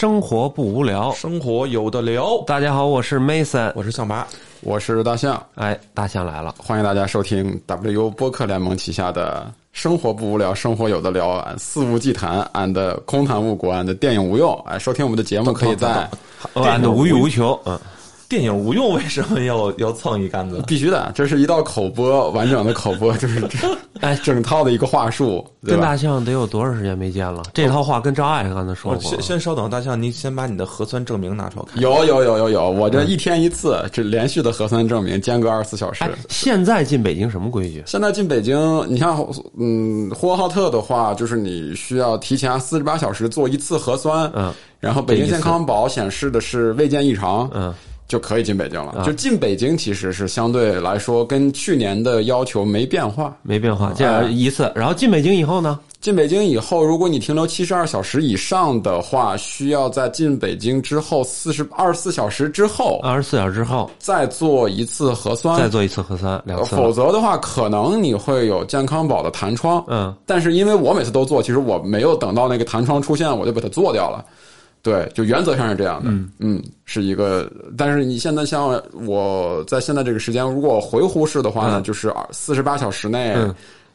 [0.00, 1.12] 生活不无聊。
[1.12, 2.42] 生活有的聊。
[2.46, 4.26] 大家好，我是 Mason，我是象拔，
[4.62, 5.38] 我是大象。
[5.56, 9.46] 哎，大象来了，欢迎大家收听 WU 播客联盟旗下的
[9.78, 14.58] 《生活不无聊，生活有的聊》肆无忌谈 and 空谈误国 and 电影无用。
[14.66, 16.08] 哎，收听我们的节目可以在
[16.54, 17.78] ，and 无欲无求，嗯。
[18.30, 20.62] 电影无用，为什么要要蹭一竿子？
[20.64, 23.44] 必须的，这是一道口播，完整的口播，就是
[23.98, 25.44] 哎，整套的一个话术。
[25.64, 27.42] 跟大象得有多长时间没见了？
[27.52, 29.02] 这套话跟张爱刚才说过。
[29.02, 31.82] 先先稍等，大象，您先把你的核酸证明拿出来看。
[31.82, 36.04] 有有有有有，我这一天一次，这连续的核酸证明，间隔二十四小时。
[36.28, 37.82] 现在进北京什么规矩？
[37.84, 39.26] 现在进北京，你像
[39.58, 44.30] 嗯，呼和浩特的话，就是你需要提前四十八小时做一次核酸。
[44.36, 44.54] 嗯。
[44.78, 47.50] 然后北京健康宝显示的是未见异常。
[47.52, 47.74] 嗯。
[48.10, 49.04] 就可以进北京了。
[49.06, 53.92] 就进北京其实是相对来说跟去年的要求没变化，没变化。
[53.96, 55.78] 这样一次，然后进北京以后呢？
[56.00, 66.74] 进北京以后，如果你停留七十二小时以上的话，需要在进北京之后四十二十四小时之后，二十四小时之后再做一次核酸，再做一次核酸，两次。
[66.74, 69.84] 否则的话，可能你会有健康宝的弹窗。
[69.88, 74.24] 嗯，但是因为我每次都做，其实我没有等到那个弹窗出现，我就把它做掉了。
[74.82, 77.50] 对，就原则上是这样的，嗯，是一个。
[77.76, 83.36] 但是你现在像我在现在这个时间，如果回呼市的话呢，就是四十八小时内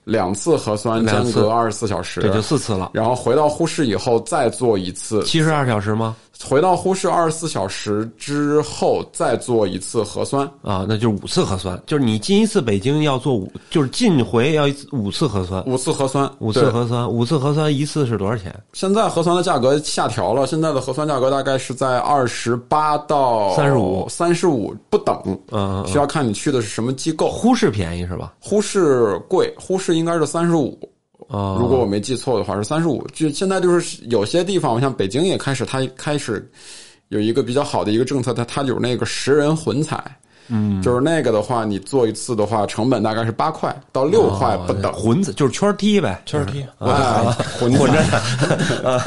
[0.04, 2.92] 两次核酸，间隔二十四小时，这就四次了。
[2.94, 6.16] 然后回到呼市以后再做一次，七十二小时吗？
[6.44, 11.82] 回到呼市二十四小时之后再做一次核酸啊，那就是五次核酸。
[11.86, 18.54] 就是你进一次北京要做五，就是进回要五次核酸，五次核酸，五次核酸，五次核酸一次是多少钱？
[18.74, 25.18] 现在核酸的价格下调了，现在的核酸价格大概是在二十八到三十五，三十五不等。
[25.52, 27.30] 嗯，需要看你去的是什么机构。
[27.30, 28.34] 呼市便宜是吧？
[28.40, 30.78] 呼市贵，呼市应该是三十五。
[31.28, 33.06] 啊，如果我没记错的话是三十五。
[33.14, 36.50] 就现在就是有些地方，像北京也开始，它开始
[37.10, 40.04] 有一个比较好的一个政策，它它有那个十人混彩，
[40.48, 44.94] 嗯，就是那个的话，你做一次的话，成本大概是八块到六块不等。
[44.94, 46.66] 混子就是圈踢呗，圈踢。
[46.78, 48.00] 啊， 混混着
[48.88, 49.04] 啊。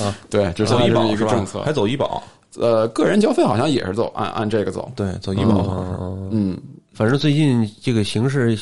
[0.00, 2.22] 啊，对，这是医保一个政策，还走医保。
[2.58, 5.64] 呃，个人交费好像也是走按按这个走，对，走医保。
[6.32, 6.58] 嗯，
[6.92, 8.58] 反正最近这个形势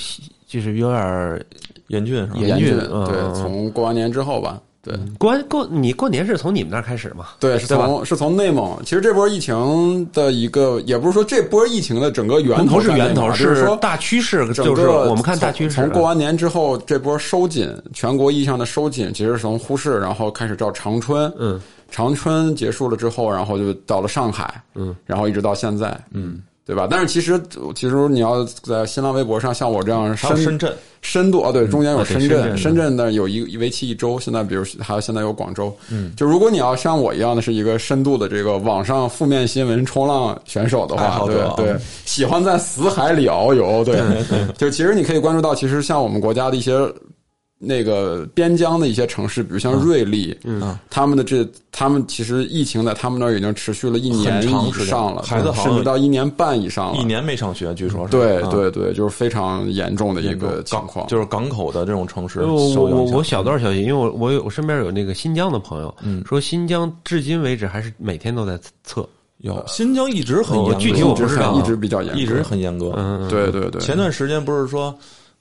[0.48, 1.46] 就是有点。
[1.88, 2.34] 严峻是吧？
[2.36, 7.28] 严峻，对，从过完年之后吧，对，过过你过年是从你们那儿开始吗？
[7.40, 8.78] 对，是从是从内蒙。
[8.84, 15.76] 其实这波疫情的一个，也不是说这波疫情的整个源头是源头，是说大趋势，就是我们看大趋势。
[15.76, 21.58] 从过完年之后，这波收紧，全国意义上的收紧，其实是从呼市，然后开始到长春，嗯，
[21.90, 26.42] 长春结束了之后，然后就到了上海，嗯，然后一直到现在，嗯。
[26.68, 26.86] 对吧？
[26.90, 27.40] 但是其实，
[27.74, 30.70] 其实你要在新浪微博上像我这样深深圳。
[31.00, 34.20] 深度啊，对，中间有深圳，深圳那有一为期一周。
[34.20, 41.74] 现在比如还有现在有广州，嗯，就如果你要像我一样的是一个深度的这个网上负面新闻冲浪选手的话，对对，
[42.04, 43.98] 喜欢在死海里遨游，对，
[44.58, 46.76] 就其实你可以关注到，其实像我们国家的一些。
[47.60, 58.12] 那个边疆的一些城市，比如像瑞丽，嗯，他们的这，他们其实疫情在他们那儿已经持续了一年以上了，孩子甚至到一年半以上了，一年没上学，据说是。
[58.12, 62.42] 对对对，就是非常严重的一个情况，就是港口的这种城市。
[62.42, 69.04] 我我我小道消息，因为我我有我身边有那个新疆的朋友，嗯，说新疆至今为止还是每天都在测，
[69.38, 72.92] 有新疆一直很严格，具体我不知道，一直比较严，一直很严格。
[72.96, 73.80] 嗯，对对对。
[73.80, 74.96] 前段时间不是说。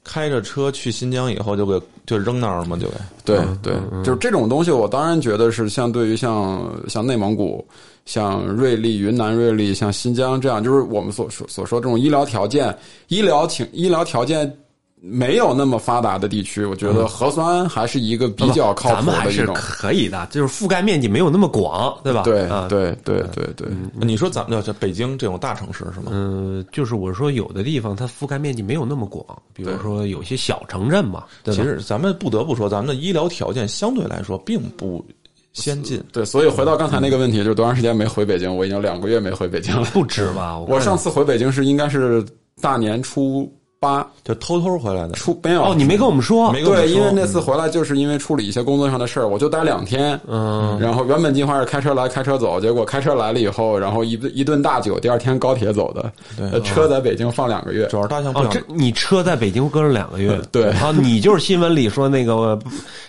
[0.08, 2.78] 开着车去新疆以后就给就扔那儿了吗？
[2.82, 2.96] 就给
[3.26, 3.74] 对对，
[4.04, 7.64] 就是这种东西，我当然觉得是相对于像像内蒙古、
[8.06, 12.76] 像瑞丽、云南瑞丽、像新疆这样，就是我们所说所说这种医疗条件、
[13.10, 14.52] 医疗情医疗条件。
[15.00, 22.24] 没有那么发达的地区，我觉得核酸还是一个比较靠谱的一种，可以的，就是覆盖面积没有那么广，对吧？
[22.24, 23.68] 对，对，对，对，对。
[24.02, 26.12] 你说咱们叫北京这种大城市是吗？
[26.12, 29.24] 嗯，就是我说有的地方它覆盖面积没有那么广，
[29.54, 31.26] 比如说有些小城镇嘛。
[31.46, 35.06] 其实咱们不得不说，咱们的医疗条件相对来说并不
[35.54, 36.04] 先进。
[36.12, 38.54] 对，所以回到刚才那个问题，就是多长时间没回北京？
[38.54, 40.58] 我已经两个月没回北京了，不止吧？
[40.58, 42.26] 我上次回北京是应该是
[42.60, 43.48] 大年初。
[43.80, 60.72] 八就偷偷回来的，出没有哦，你没跟我们说，对，因为那次回来就是因为处理一些工作上的事儿，我就待两天，嗯，然后原本计划是开车来开车走，结果开车来了以后，然后一一顿大酒，第二天高铁走的，对，车在北京放两个月，主要是大象哦，这你车在北京搁了两个月，对。
[60.72, 62.58] 啊，你就是新闻里说那个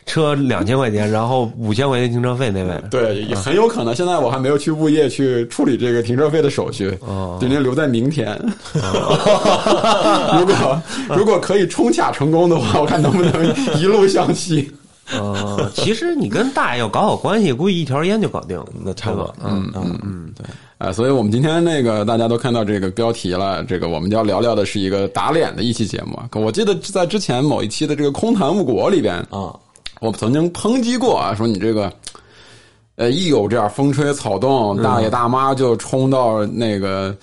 [0.04, 8.38] 车两千块钱，然后五千块钱停车费那位，对，也很有可能，现在我还没有去物业去处理这个停车费的手续，哦，决定留在明天，
[8.74, 10.54] 如 果
[11.16, 11.38] 如果。
[11.40, 14.70] 可以冲卡成功的话，我看能不能一路向西。
[15.12, 18.66] 呃，其实你跟大爷要搞好关系，估计一条烟就搞定了。
[18.84, 20.44] 那差不多，嗯嗯嗯，对，
[20.76, 26.28] 啊，所以我们今天那个大家都看到这个标题了，这个我们就要聊聊的是一个打脸的一期节目啊。
[26.34, 29.54] 我记得在之前某一期的这个空谈误国里边，啊，
[30.00, 31.90] 我曾经抨击过啊，说你这个，
[32.96, 37.16] 呃，一有这样风吹草动，大爷大妈就冲到那个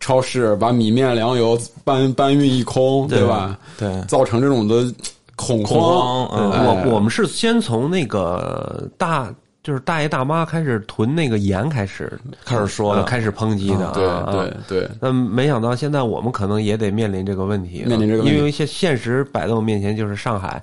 [0.00, 3.58] 超市把米面粮油搬搬运一空，对吧？
[3.78, 4.92] 对，造成这种的
[5.36, 9.32] 恐恐慌，我我们是先从那个大
[9.62, 12.12] 就是大爷大妈开始囤那个盐开始
[12.44, 14.52] 开始说的，呃开始抨击的，对啊对。
[14.68, 18.38] 对，那没想到现在我们可能也得面临这个问题，面临这个问题。
[18.38, 20.62] 因为现现实摆在我面前，就是上海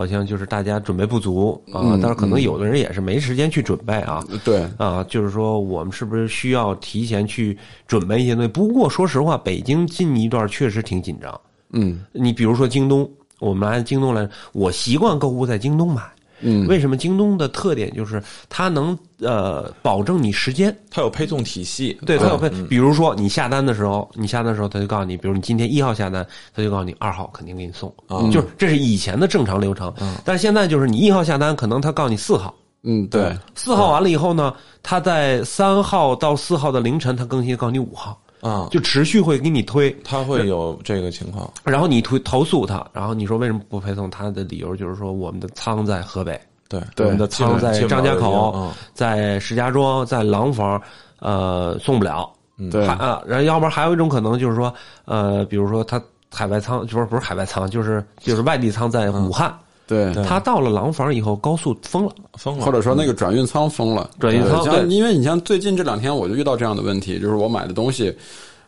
[0.00, 4.24] 好像就是大家准备不足啊，嗯但是可能有的人也是没时间去准备啊。
[4.42, 8.48] 对，啊，就是说，我们是不是需要提前去准备一些东西？
[8.48, 11.38] 不过说实话，北京近一段确实挺紧张。
[11.72, 13.06] 嗯你比如说京东，
[13.40, 16.00] 我们按京东来，我习惯购物在京东买。
[16.40, 20.76] 嗯，为什么京东的特点就是它能呃保证你时间？
[20.90, 27.92] 它有配送体系，对，它有配嗯，比如说你下单的时候，你下单的时候，他就告诉你，比如你今天一号下单，他就告诉你二号肯定给你送，
[28.30, 29.92] 就是这是以前的正常流程。
[30.24, 39.90] 但是现在就是你一号下单，可能他告诉你四号，嗯对，四号完了以后呢，他在三号到四号的凌晨，他更新告诉你五号，啊，就持续会给你推。
[40.04, 44.10] 他会有这个情况，然后你推投诉他，然后你说为什么不配送？
[44.10, 50.80] 他的理由就是说我们的仓在河北，对对我们的仓在张家口，嗯在石家庄，在廊坊，
[51.18, 52.30] 呃，送不了。
[52.70, 54.72] 对还啊，然后要不然还有一种可能就是说，
[55.06, 55.98] 呃，比如说他
[56.30, 59.56] 海外仓，不是不是海外仓，就是就是外地仓在武汉，对。
[59.98, 60.24] 对。
[60.24, 68.14] 他到了廊坊以后高速封了，封了，或者说那个转运仓封了，转运仓对像因为你像最近这两天我就遇到这样的问题，就是我买的东西，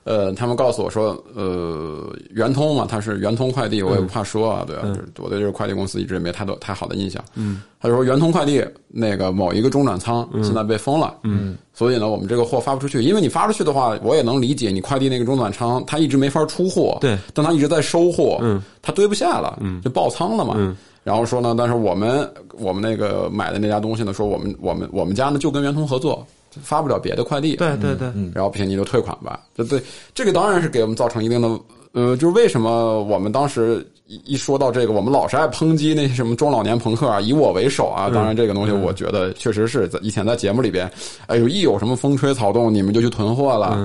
[0.05, 7.23] 呃，他们告诉我说，呃，圆通嘛，它是圆通快递，我也不怕说啊，对啊，就是我对这个快递公司一直也没太多太好的印象。
[7.37, 20.77] 嗯，他就说圆通快递那个某一个中转仓现在被封了，嗯，所以呢，我们这个货发不出去，因为你发出去的话，我也能理解你快递那个中转仓它一直没法出货，对，但它一直在收货，嗯，它堆不下了，嗯，就爆仓了嘛，嗯。
[21.04, 22.28] 然后说呢，但是我们
[22.58, 26.25] 我们那个买的那家东西呢，说我们我们我们家呢就跟圆通合作，
[26.62, 29.40] 发不了别的快递，对对对，然后不行你就退款吧。
[29.54, 29.82] 这对
[30.14, 31.49] 这个当然是给我们造成一定的，
[31.93, 38.10] 呃，就是为什么我们当时一一说到这个，我们老是爱抨击那些什么中老年朋克啊，以我为首啊。
[38.12, 40.90] 当然这个东西我觉得确实是在以前在节目里边，
[41.26, 43.78] 哎呦，一有什么风吹草动，你们就去囤货了，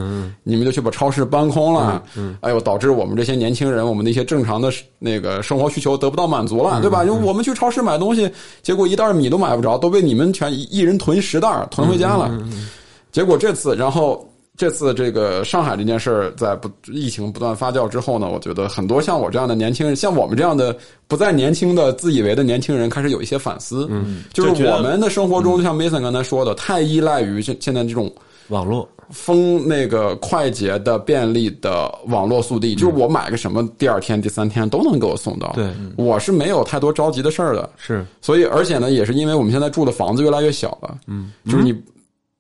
[0.43, 2.03] 你们就去把超市搬空了，
[2.41, 7.03] 哎呦，导致我们这些年轻人，我们的一些正常的那个生活需求得不到满足了，对吧？
[7.05, 8.29] 因为我们去超市买东西，
[8.61, 12.31] 结果一袋米都买不着，都被你们全一一人囤十袋儿囤回家了。
[13.11, 14.27] 结果这次，然后
[14.57, 20.75] 这次这个上海这件事儿在不疫情不断发酵之后呢，我觉得很多像我这样的年轻人，像我们这样的
[21.07, 23.87] 不再年轻的自以为的年轻人，开始有一些反思。
[23.91, 28.11] 嗯，就是我们的生活中，就像 Mason 刚才说的，太依赖于现现在这种
[28.47, 35.51] 网络，封那个快捷的、便利的网络速递，就是我买个什么，第二天、第三天都能给我送到。
[35.53, 37.69] 对，我是没有太多着急的事儿的。
[37.77, 41.75] 是所以，而且呢，也是因为我们现在住的房子越来越小了，嗯，就是你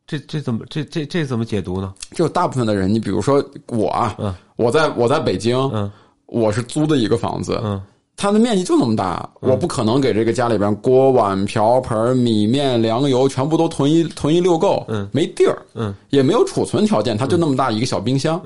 [0.07, 1.93] 这这怎么这这这怎么解读呢？
[2.15, 4.33] 就大部分的人，你比如说我啊，嗯。
[4.55, 5.91] 我在我在北京，嗯。
[6.25, 7.81] 我是租的一个房子，嗯。
[8.19, 18.41] 它的面积就那么大，我不可能给这个家里边锅碗瓢盆、米面粮油全部都囤一囤一溜够，嗯，没地儿，嗯，也没有储存条件，它就那么大一个小冰箱，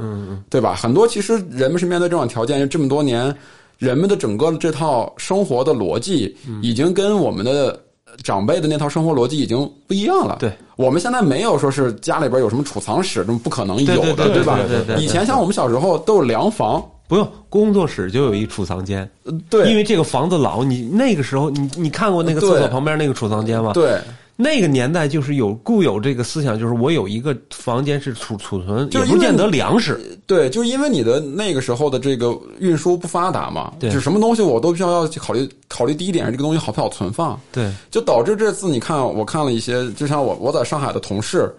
[0.49, 0.75] 对吧？
[0.75, 3.33] 很多其实人们是面对这种条件，这么多年，
[3.77, 6.59] 人们的整个的这套生活的逻辑，嗯。
[6.61, 7.81] 已经跟我们的
[8.23, 10.37] 长辈的那套生活逻辑已经不一样了。
[10.39, 15.03] 对，我们现在没有说是家里边有什么储藏室，这么不可能有的，对对吧对对对？
[15.03, 19.09] 以前像我们小时候都有粮房，不用，工作室就有一储藏间，
[19.49, 23.71] 对，因为这个房子老，你那个时候你你看过那个厕所旁边那个储藏间吗？
[23.73, 23.99] 对。
[24.41, 29.99] 那个年代就是有固有这个思想，就是我有一个房间是储储存，也不见得粮食。
[30.25, 33.91] 对，就是因为你的那个时候的这个运输不发达嘛，对。
[33.91, 41.53] 就什么东西我都需要要去考虑考虑第一点是，这个东西好不好存放，对，就导致这次你看，我看了一些，就像我我在上海的同事，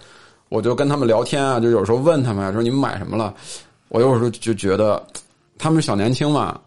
[0.49, 3.33] 我就跟他们聊天啊，就有时候问他们啊，说你们买什么了，
[3.89, 5.01] 我有时候就觉得
[5.59, 6.59] 他们小年轻嘛，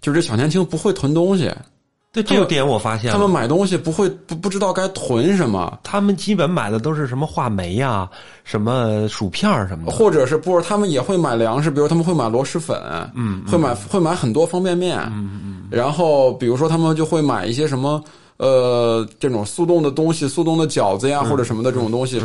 [0.00, 1.50] 就是这小年轻不会囤东西，
[2.10, 5.78] 对这个点我发现了，他们买东西不会不不知道该囤什么。
[5.82, 8.08] 他们基本买的都是什么话梅呀、
[8.44, 9.92] 什么薯片儿什么的。
[9.92, 12.80] 或者是不是他们也会买粮食，比如他们会买螺蛳粉，
[13.14, 18.02] 嗯，会买会买很多方便面，嗯嗯，然后比如说他们就会买一些什么
[18.38, 22.20] 呃这种速冻的东西，速冻的饺子呀、或者什么的这种东西。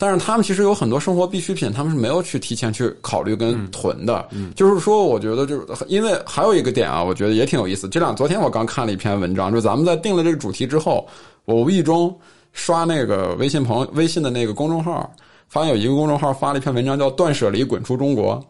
[0.00, 4.28] 但是他们其实有很多生活必需品，他们是没有去提前去考虑跟囤的。
[4.54, 7.88] 就是说，我觉得就是因为还有一个点啊，我觉得也挺有意思。
[7.88, 11.04] 这两昨天我刚看了一篇文章，就咱们在定了这个主题之后，
[11.44, 12.16] 我无意中
[12.52, 15.12] 刷那个微信朋友微信的那个公众号，
[15.48, 18.40] 发现有一个公众号发了一篇文章，叫“断舍离滚出中国”。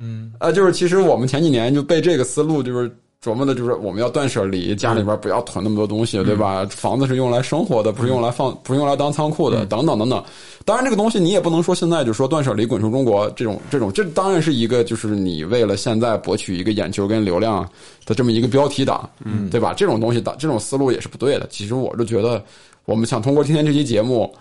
[0.00, 2.92] 嗯，啊，就是其实我们前几年就被这个思路就是。
[3.20, 6.64] 琢磨的就是我们要断舍离，家里边不要囤那么多东西，对吧？
[6.70, 10.22] 房子是用来生活的，不是用来放，不是用来当仓库的，等等等等。
[10.64, 17.68] 当然，这个东西你也不能说现在就说断舍离滚出中国这种这种，这当然是一个就是你为了现在博取一个眼球跟流量
[18.06, 19.74] 的这么一个标题党，嗯，对吧？
[19.74, 21.48] 这种东西的这种思路也是不对的。
[21.50, 22.40] 其实我就觉得，
[22.84, 24.32] 我们想通过今天这期节目，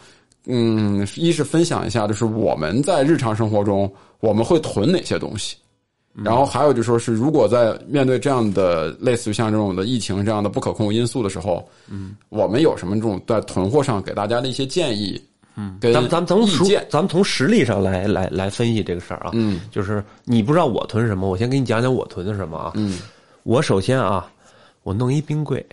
[0.45, 5.55] 嗯，一是分享一下，就是我们在日常生活中我们会囤哪些东西。
[6.23, 15.21] 然后还有就说是，如果在面对这样的类似于像这种的疫情这样的不可控因素的时候，嗯，我们有什么这种在囤货上给大家的一些建议？
[15.55, 19.29] 嗯，咱们咱们从实咱们从实力上来来来分析这个事儿啊。
[19.33, 22.71] 嗯，就是你不知道我囤什么，我先给你讲讲我囤的什么啊。
[22.73, 22.97] 嗯，
[23.43, 24.27] 我首先啊，
[24.81, 25.63] 我弄一冰柜，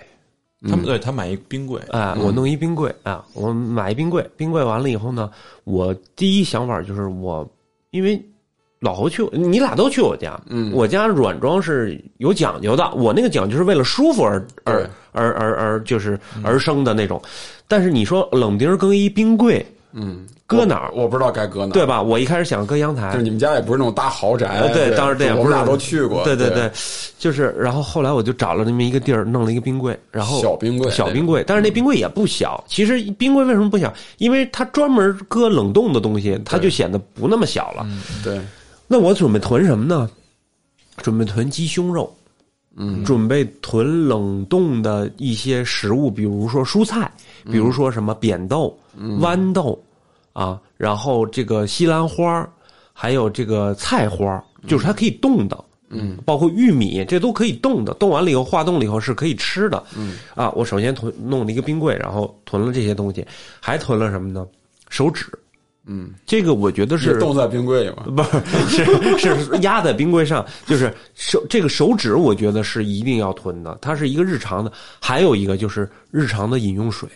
[0.68, 5.30] 他们对他买一冰柜，哎，我弄一冰柜啊，我买一冰柜，冰柜完了以后呢，
[5.64, 7.50] 我第一想法就是我
[7.92, 8.22] 因为。
[8.84, 10.38] 老侯去，你俩都去我家。
[10.46, 17.20] 嗯，我家软装是有讲究的，我那个讲究是为了舒服而而而而而就是而生的那种。
[17.66, 19.64] 但是你说冷冰更衣冰柜，
[19.94, 20.90] 嗯，搁哪儿？
[20.92, 22.02] 我不知道该搁哪，对吧？
[22.02, 26.70] 我一开始想搁阳台，就是你们家也不是那种大豪宅，对，当然这样，我们俩都去过，对对对，
[27.18, 27.54] 就是。
[27.58, 32.62] 然后后来我就找了那么一个地儿，弄了一个冰柜，然后小冰柜，小冰柜，但是那冰柜也不小。
[32.68, 33.90] 其实冰柜为什么不小？
[34.18, 37.86] 因为它专门搁冷冻的东西，它就显得不那么小了。
[38.22, 38.38] 对。
[38.86, 40.08] 那我准备囤什么呢？
[40.98, 42.14] 准备囤鸡胸肉，
[42.76, 47.10] 嗯，准备囤冷冻的一些食物，比如说蔬菜，
[47.44, 48.78] 比如说什么扁豆、
[49.18, 49.76] 豌豆
[50.32, 52.48] 啊，然后这个西兰花，
[52.92, 63.26] 还有这个菜花，就是它可以冻的，嗯，包括玉米，这都可以冻的，冻完了以后化冻了以后是可以吃的，嗯，啊，我首先囤弄了一个冰柜，然后囤了这些东西，
[63.58, 64.46] 还囤了什么呢？
[64.90, 65.26] 手纸。
[65.86, 68.04] 嗯，这个我觉得是冻在冰柜里吗？
[68.16, 68.22] 不
[68.70, 68.84] 是，
[69.18, 74.72] 是是压在冰柜上，就是手这个手指，我觉得是一定要囤的，它是一个日常的。
[74.98, 77.06] 还有一个就是日常的饮用水，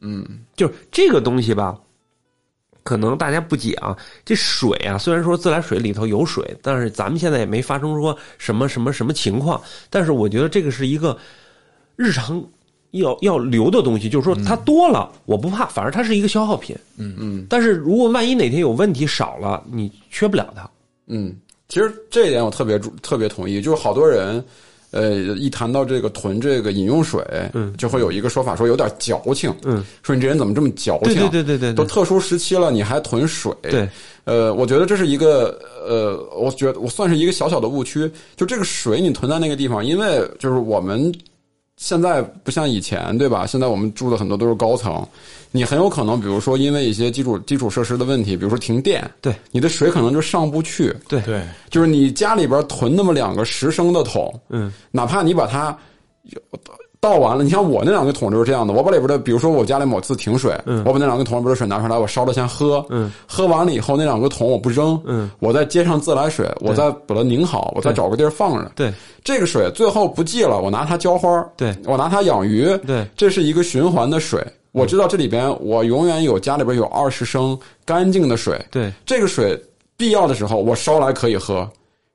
[0.00, 0.26] 嗯，
[0.56, 1.76] 就这个东西吧，
[2.82, 11.14] 可能大家不解啊，这水啊，虽然说自来水里头有水，但是咱们现在也没发生说什么什么什么情况，但是我觉得这个是一个
[11.96, 12.42] 日常。
[12.94, 16.76] 要要留的东西，就是说它多了我不怕，反而它是一个消耗品。
[16.96, 17.46] 嗯嗯。
[17.48, 20.68] 但是如果万一哪天有问题少了，你缺不了它。
[21.06, 21.34] 嗯，
[21.68, 23.60] 其实这一点我特别特别同意。
[23.60, 24.42] 就是好多人，
[24.92, 27.22] 呃，一谈到这个囤这个饮用水，
[27.52, 29.52] 嗯，就会有一个说法说有点矫情。
[29.64, 31.14] 嗯，说你这人怎么这么矫情？
[31.14, 31.74] 对对对对对。
[31.74, 33.52] 都特殊时期了，你还囤水？
[33.62, 33.88] 对。
[34.24, 38.10] 呃，我觉得这是一个呃，我觉得我算是一个小小的误区。
[38.36, 41.12] 就这个水你囤在那个地方，因为就是我们。
[41.84, 43.46] 现在不像以前，对吧？
[43.46, 45.06] 现在我们住的很多都是高层，
[45.50, 50.96] 你很有可能，比如说因为一些基础基础设施的问题，比如说停电，对，你的水可能就上不去。
[51.06, 55.78] 对对，就是你家里边囤那么两个十升的桶，嗯，哪怕你把它。
[57.04, 58.72] 倒完了，你像我那两个桶就是这样的。
[58.72, 62.82] 我把里边的，比如说我家里某次停水，我把那两个桶里边的水拿出来，我烧了先喝，
[63.28, 64.98] 喝完了以后那两个桶我不扔，
[65.38, 68.72] 我再接上自来水，我再把它拧好，我再找个地儿放着。
[68.74, 68.90] 对，
[69.22, 71.76] 这个水最后不记了，我拿它浇花，对。
[71.84, 74.42] 我拿它养鱼，对，这是一个循环的水。
[74.72, 79.62] 我知道这里边我永远有家里边有二十升干净的水，对，这个水
[79.94, 81.68] 必要的时候我烧来可以喝。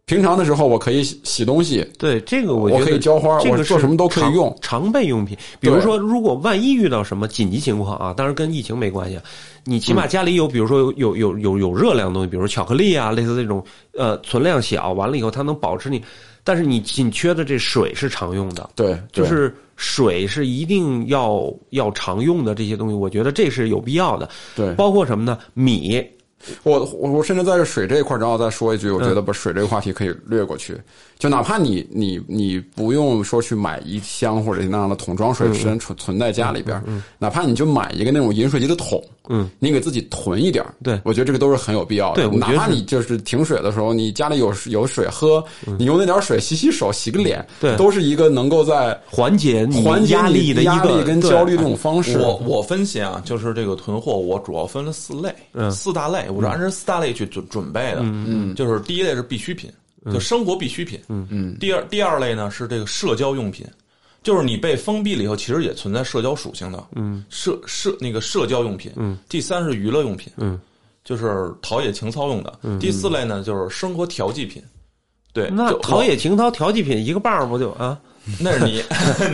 [0.09, 1.87] 平常的时候，我可以洗洗东西。
[1.99, 5.37] 对这个，我觉得可以浇花，这个做什么都可以用，常备用品。
[5.59, 9.19] 比如说，如果万一遇到什么紧急情况啊，当然跟疫情没关系，
[9.65, 13.63] 你起码家里有，比如说有有有有有热量的东西，比如说巧克力啊，类似这种，
[13.93, 16.03] 呃，存量小，完了以后它能保持你。
[16.43, 24.27] 但是你紧缺的这水是常用的，对，就是水是一定要要常用的这些东西，我觉得这是有必要的。
[24.55, 25.37] 对，包括什么呢？
[25.53, 26.03] 米。
[26.63, 30.77] 我我我甚至在这水这一块然后再说一句，我觉得把水这个话题可以略过去。
[31.19, 36.81] 就哪怕你你你不用说去买一箱或者那样的桶装水，存存存在家里边，
[37.17, 42.25] 哪怕你就买一个那种饮水机的桶，嗯，你给自己囤一点对，我觉得这个都是很有必要的。
[42.25, 45.43] 对哪怕你就是停水的时候，你家里有有水喝，
[45.77, 52.17] 你用那点水洗洗手、洗个脸，对，都是一个能够在缓解缓解压力的压力跟焦虑这种方式。
[52.17, 55.35] 我我分析啊，就是这个囤货，我主要分了四类，
[55.69, 57.97] 四大类，我是按照四大类去准准备的。
[58.03, 59.69] 嗯嗯，就是第一类是必需品。
[60.05, 61.57] 就生活必需品，嗯嗯。
[61.59, 63.65] 第二第二类呢是这个社交用品，
[64.23, 67.25] 就是你被封闭了以后，其实也存在社交属性的，嗯。
[67.29, 69.17] 社社那个社交用品，嗯。
[69.27, 70.59] 第三是娱乐用品，嗯。
[71.03, 72.59] 就是陶冶情操用的。
[72.79, 74.63] 第四类呢，就是生活调剂品。
[75.33, 77.99] 对，那陶冶情操调剂品一个棒不就啊？
[78.39, 78.83] 那是你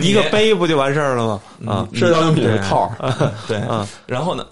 [0.00, 1.70] 一个杯不就完事儿了吗？
[1.70, 2.90] 啊，社交用品是套
[3.46, 3.86] 对啊。
[4.06, 4.46] 然后呢，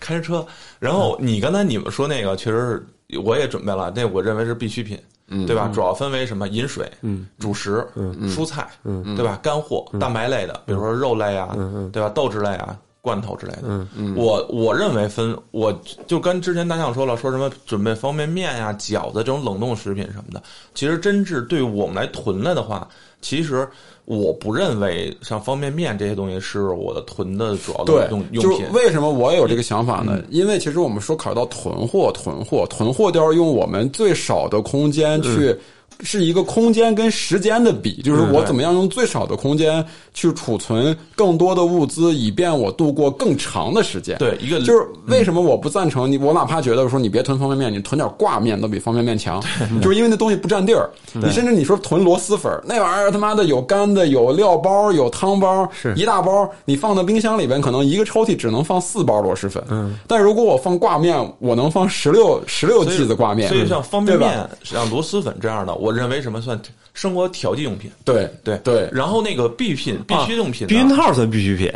[0.00, 0.44] 开着车，
[0.80, 2.86] 然后你刚才你们说那个，确实是
[3.24, 4.98] 我也准备了，那我认为是必需品，
[5.46, 5.70] 对吧？
[5.72, 6.48] 主要分为什么？
[6.48, 6.90] 饮水、
[7.38, 7.86] 主食、
[8.28, 8.68] 蔬菜，
[9.16, 9.38] 对吧？
[9.42, 11.54] 干货、蛋白类的，比如说肉类啊，
[11.90, 12.08] 对吧？
[12.10, 12.78] 豆制类啊。
[13.00, 15.72] 罐头之类的，嗯嗯，我我认为分，我
[16.06, 20.42] 就跟之前大象说了，说什么准备方便面呀、饺子这种冷冻食品什么的。
[20.74, 22.86] 其实真是对我们来囤了的话，
[23.22, 23.66] 其实
[24.04, 28.66] 我不认为像方便面这些东西是我的囤的主要的用用品。
[28.72, 30.20] 为什么我有这个想法呢？
[30.28, 35.56] 因为其实我们说考虑到囤货、囤货、囤货，都是用我们最少的空间去。
[36.00, 44.16] 是一个空间跟时间的比，就是我怎么样用最少的空间去储存更多的物资，以便我度过更长的时间。
[44.18, 46.16] 对，一个就是为什么我不赞成你？
[46.16, 49.42] 我哪怕觉得说你别囤方便面，你囤点挂面都比方便面强，
[49.82, 50.88] 就是因为那东西不占地儿。
[51.14, 59.60] 你甚至你说囤螺蛳粉，那玩意儿他妈的有干的，有料包，有汤包，是一大包，你放到冰箱里边，可能一个抽屉只能放四包螺蛳粉。
[59.68, 63.48] 嗯，但如果我放挂面，我能放十六十六屉子挂面。
[63.48, 65.87] 所以像方便面、像螺蛳粉这样的，我。
[65.88, 66.60] 我认为什么算
[66.92, 67.90] 生活调剂用品？
[68.04, 68.88] 对对对。
[68.92, 71.72] 然后那个必需品、必需用品，避孕套算必需品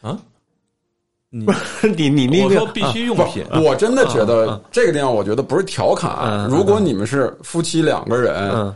[0.00, 0.18] 啊？
[1.28, 1.46] 你
[2.10, 6.48] 你那个必须用品，我真的觉得这个地方，我觉得不是调侃。
[6.50, 8.74] 如果你们是夫妻两个人，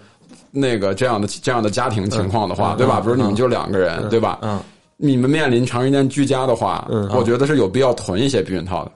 [0.52, 3.00] 那个这样的这样的家庭情况的话，对吧？
[3.00, 4.38] 比如你们就两个人，对吧？
[4.42, 4.61] 嗯，
[4.96, 8.92] 你们面临长时间居家的话，我觉得是有必要囤一些避孕套的。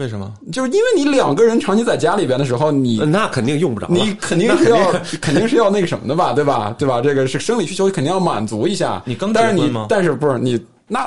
[0.00, 0.32] 为什么？
[0.50, 6.74] 就是因为你两个人长期在家里边的时候，你那肯定用不着，你肯定是要 肯定是要那个什么的吧，对吧？
[6.78, 7.02] 对吧？
[7.02, 9.02] 这个是生理需求，肯定要满足一下。
[9.04, 9.84] 你刚结婚吗？
[9.88, 11.06] 但是不是你那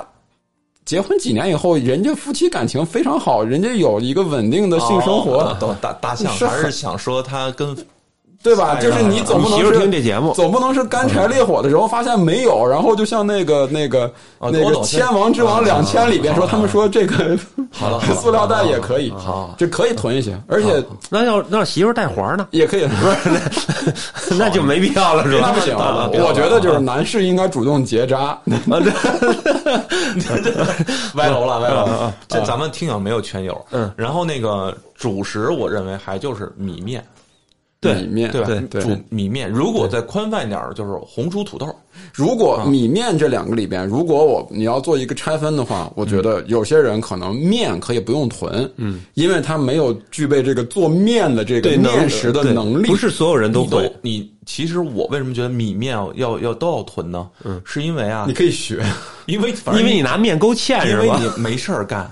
[0.86, 5.58] 结婚几年以后，人家夫妻感情非常好，人家有一个稳定的性生活。
[5.82, 7.76] 大大象还是想说他跟。
[8.44, 8.78] 对吧？
[8.82, 17.38] 就是你总不能是听这节目，总不能是干柴烈火的时候发现没有，然后就像那个那个那个《千王之王两千》里边说，他们说这个
[17.72, 25.48] 好了， 塑料袋也可以，好，这可以囤一些，而且那要那媳妇带环呢，也可以， 不是那就没必要了，是吧？
[25.48, 25.74] 那不行，
[26.26, 28.38] 我觉得就是男士应该主动结扎，
[31.16, 32.14] 歪楼了，歪楼了。
[32.28, 37.04] 这咱们听友没有全友，嗯，然后那个主食，我认为还就是米面。
[37.84, 38.48] 米面对吧？
[38.82, 41.68] 煮米面，如果再宽泛一点儿，就是红薯土豆。
[42.14, 52.88] 如果米面这两个里边，如果我你要做一个拆分的话，我觉得有些人可能面可以不用囤，嗯，因为他没有具备这个做面的这个面食的能力。
[52.88, 53.92] 不是所有人都会。
[54.02, 57.30] 你其实我为什么觉得米面要要都要囤呢？
[57.44, 58.84] 嗯，是因为啊，你可以学，
[59.28, 62.10] 因为因为你拿面勾芡，因为你没事儿干。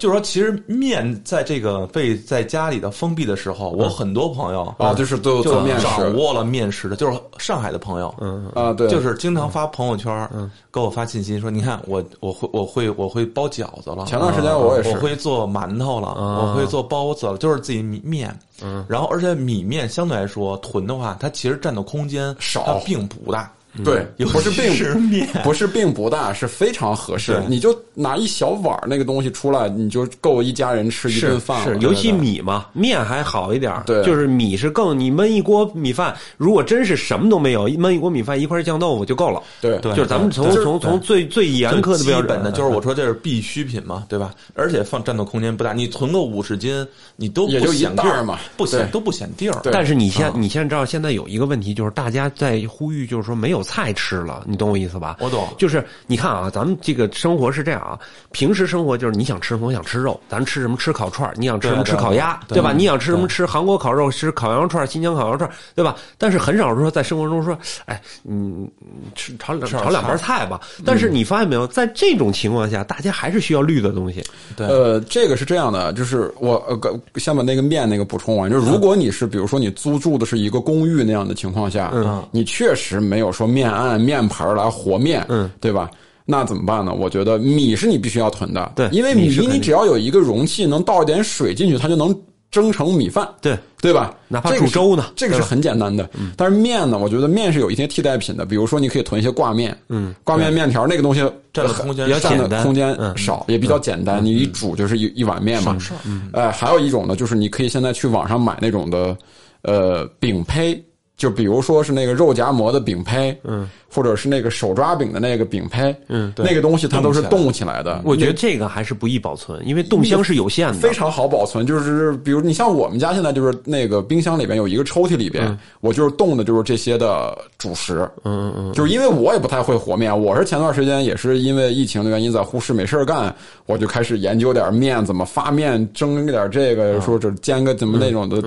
[0.00, 10.28] 就是说，其实面在这个被在家里的封闭的时候，我很多朋友啊，就是都做面食，掌握了面食的，就是上海的朋友，嗯啊，对，就是经常发朋友圈，
[10.72, 23.52] 给我发信息说，你看我我会我会我会包饺子了，前段时间我也是，我会做馒头了，我会做包子了，就是自己米面，嗯，然后而且米面相对来说囤的话，它其实占的空间少，它并不大。
[23.84, 24.72] 对，不是并
[25.44, 27.40] 不是并不大，是非常合适。
[27.48, 31.74] 你就拿一小碗那个东西出来，你就够一家人吃一顿饭了。
[31.74, 33.72] 是，尤其米嘛，面还好一点。
[33.86, 39.40] 对，就是米是更你焖一锅米饭，如果真是什么都没有，焖一锅米饭一块酱豆腐就够了。
[39.60, 44.34] 对，就是咱们从从从最最严苛的标准的，就是我说这是必需品嘛，对吧？
[44.54, 49.60] 而且放占的空间不大，你存个五十斤，你都也就一袋嘛，不显都不显地儿。
[49.72, 54.44] 但是你现你现在知道，现在有一个问题，就是大家在呼吁，就是说没有菜吃了。
[54.46, 55.16] 你懂我意思吧？
[55.20, 57.98] 我懂，就是你看啊，咱们这个生活是这样啊，
[58.32, 62.72] 平时生活就是你想吃什么，我想吃肉，咱吃什么吃烤串你想吃什么吃烤鸭，对吧？
[62.72, 65.96] 你想吃什么吃韩国烤肉，吃烤羊肉串新疆烤羊肉串对吧？
[66.18, 68.68] 但是很少说在生活中说，哎，嗯，
[69.14, 70.60] 吃炒两炒两盘菜吧。
[70.84, 74.24] 但是你发现没有，在这种情况下，大家还是需要绿的东西。
[74.56, 78.50] 对，呃，这个是这样的，就是我呃，先把那个面那个补充完。
[78.50, 84.26] 就是如果你是比如说你租住的是一个公寓那样的情况下，嗯，你确实没有说面案面。
[84.30, 85.90] 盆来和面，嗯，对吧？
[86.24, 86.94] 那怎么办呢？
[86.94, 92.16] 我觉得米是你必须要囤的，对，因为米你只要有一个容器，能倒一点水进去，它就能
[92.48, 94.14] 蒸成米饭，对，对吧？
[94.28, 96.08] 哪怕煮粥呢，这个是很简单的。
[96.36, 101.20] 但是面呢，我觉得面是有一些替代品的，比如说你可以囤一些挂面，嗯，挂面面条那个东西
[101.52, 105.76] 占的空间比较占的空间嗯少，也比较简单，你一煮就是一一碗面嘛。
[106.04, 109.16] 嗯，哎，还有一种呢，就是你可以现在去网上买那种的，
[109.62, 110.80] 呃，饼胚。
[111.20, 118.00] 就比如说是那个肉夹馍的饼胚，嗯，或者是那个手抓饼的那个饼胚，嗯，那个东西它都是冻起来的。
[118.06, 121.66] 我觉得这个还是不易保存，因为冻箱是有限的，非常好保存。
[121.66, 133.34] 就是比如你像我们家现在就是那个冰箱里边有一个抽屉里边，我就是冻的就是这些的主食，嗯嗯嗯，就是因为我也不太会和面，我是前段时间也是因为疫情的原因在呼市没事干，
[133.66, 138.42] 我就开始研究点面怎么发面，蒸点这个，说这煎个怎么那种的。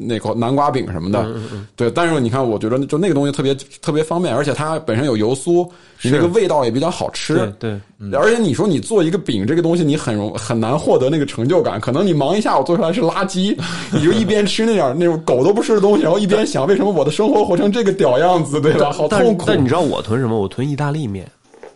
[0.00, 1.28] 那口南瓜饼什么的，
[1.74, 5.68] 对，但是你看，我觉得就那个东西特别特别方便，而且它本身有油酥，
[6.02, 7.52] 你那个味道也比较好吃。
[7.58, 7.76] 对，
[8.12, 13.58] 而且你说你做一个饼，这个东西你很容很难获得那个成就感，可能你忙一下午做出来是垃圾，
[13.90, 18.92] 你就一边吃那点那种狗都不吃的东西，然后一边想为什么我的生活活成这个屌样子，对吧？
[18.92, 19.44] 好痛苦。
[19.48, 20.38] 但你知道我囤什么？
[20.38, 21.28] 我囤意大利面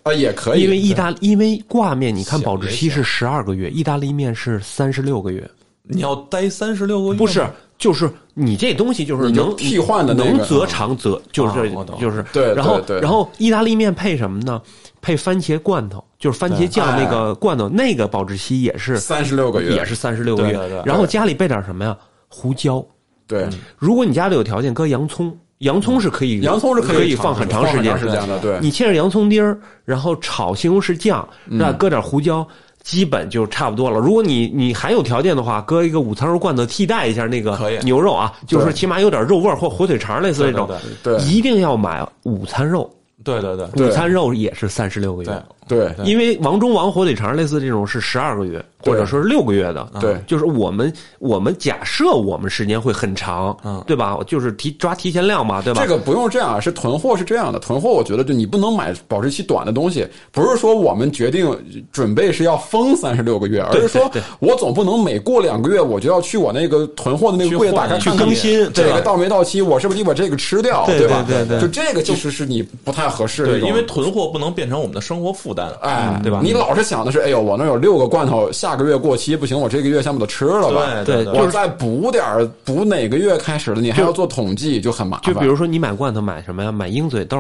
[0.05, 5.51] 啊，也可以，因为意大因为挂面，你看保质期是十二个月，意大利面是三十六个月，
[5.83, 7.19] 你要待三十六个月？
[7.19, 7.45] 不是。
[7.83, 11.69] 就是你这东西就是能替换的，能则长则就是
[11.99, 14.63] 就是对，然后然后意大利面配什么呢？
[15.01, 20.57] 配番茄罐头，就是番茄酱那个罐头，那个保质期也是三十六个月，也是三十六个月。
[20.85, 21.97] 然后家里备点什么呀？
[22.29, 22.81] 胡椒。
[23.27, 28.39] 对，如果你家里有条件，搁洋葱，洋葱是可以，洋葱是可以放很长时间的。
[28.39, 32.47] 对，你切着洋葱丁儿，然后炒西红柿酱，再搁点胡椒。
[32.83, 33.99] 基本就差不多了。
[33.99, 40.69] 如果你你还有条件的话，搁一个午餐肉罐头替代一下那个牛肉啊，就是起码有点肉味儿或火腿肠类似那种。
[41.03, 42.91] 对，一定要买午餐肉。
[43.25, 45.43] 对对对，午餐肉也是三十六个月。
[45.69, 48.65] 对，因为王中王火腿肠类似这种是十二个月。
[48.85, 54.19] 或者说是六个月的，对，就是我们我们假设我们时间会很长，嗯，对吧？
[54.27, 55.81] 就是提抓提前量嘛，对吧？
[55.81, 61.57] 这个不用这样，是囤货是这样的，囤货我觉得就你不能买保质期短的东西，不是说我们决定
[61.93, 71.25] 准备是要封三十六个月，而是说我总不能每过两个月我就要去我那个囤货的那个柜打开去更新，这个到没到期，我是不是得把这个吃掉，对吧？
[71.25, 76.41] 对对，就这个其实是你不太合适，对，因为囤货不能变成我们的生活负担，哎，对吧？
[76.43, 79.59] 你老是想的是，哎呦，我那有六个罐头，下个月过期不行。
[79.59, 81.05] 我这个月先把它吃了吧。
[81.05, 85.35] 对，我再补点儿，补哪个月开始的，你还要做统计，就很麻烦。
[85.35, 86.73] 就比如说，你买罐头买什么呀？
[86.73, 87.39] 买鹰嘴豆。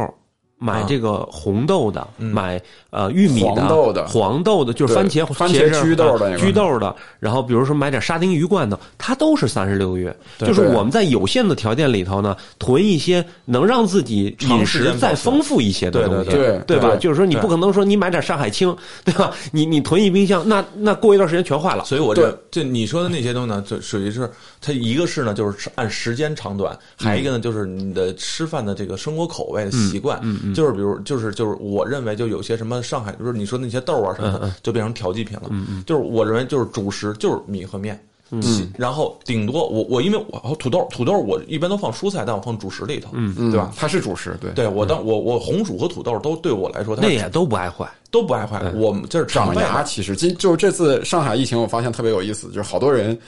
[0.63, 6.95] 买这个红豆的，买呃玉米的黄豆的，黄豆的，就是番茄番茄焗豆的焗豆的。
[7.19, 10.17] 然后比如说买点沙丁鱼罐头，它都是三十六个月。
[10.39, 16.95] 就是我们在有限的条件里头呢，囤一些能让自己饮食再丰富一些的东西，对对吧？
[16.95, 19.33] 就是说你不可能说你买点上海青， 对吧？
[19.51, 21.85] 你你囤一冰箱，那那过一段时间全坏了。
[21.85, 30.21] 所以我这这你说的那些东西呢，就属于是它一个是呢，就是按时间长短；还一个呢，就是你的吃饭的这个生活口味的习惯。
[30.23, 30.52] 嗯嗯。
[30.53, 35.45] 就是比如，就是就是，我认为就有些什么上海，就是你说那些豆啊什么的，就变成调剂品了。
[35.51, 37.99] 嗯嗯，就是我认为就是主食就是米和面，
[38.31, 43.73] 嗯，然后顶多我我因为我土豆土豆我一般都放蔬菜，但我放主食里头，嗯嗯，对吧？
[43.77, 48.63] 它是主食，对，对我当我我红薯和土豆都对我来说，那也都不爱坏，都不爱坏。
[48.75, 53.19] 我们就是长牙，其实今就是这次上海疫情，我发现特别有意思，就是好多人。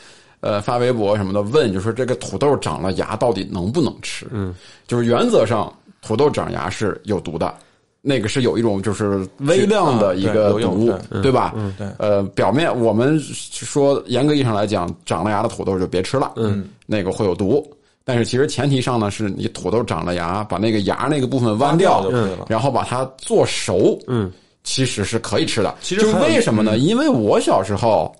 [0.40, 4.26] 呃，发微博什么的问，就说这个土豆长了牙到底能不能吃？
[4.30, 4.54] 嗯，
[4.87, 5.72] 就是原则上
[6.05, 7.55] 土豆长牙是有毒的，
[8.01, 11.55] 那个是有一种就是微量的一个毒物，对吧？
[11.57, 11.87] 嗯，对。
[11.99, 17.67] 呃，表面我们说严格意义上来讲，长了牙的土豆就别吃了，嗯，那个会有毒。
[18.05, 22.07] 但是其实前提上呢，是你土豆长了牙，把那个牙那个部分剜掉，
[22.49, 24.31] 然后把它做熟，嗯，
[24.62, 25.75] 其实是可以吃的。
[25.81, 26.77] 其实为什么呢？
[26.77, 28.14] 因为我小时候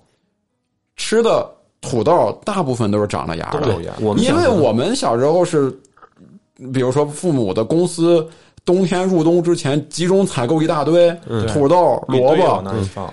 [0.95, 1.49] 吃的。
[1.81, 3.79] 土豆大部分都是长了牙的，
[4.17, 5.71] 因为我们小时候是，
[6.73, 8.27] 比如说父母的公司
[8.63, 11.15] 冬天入冬之前集中采购一大堆
[11.53, 12.63] 土豆、萝卜，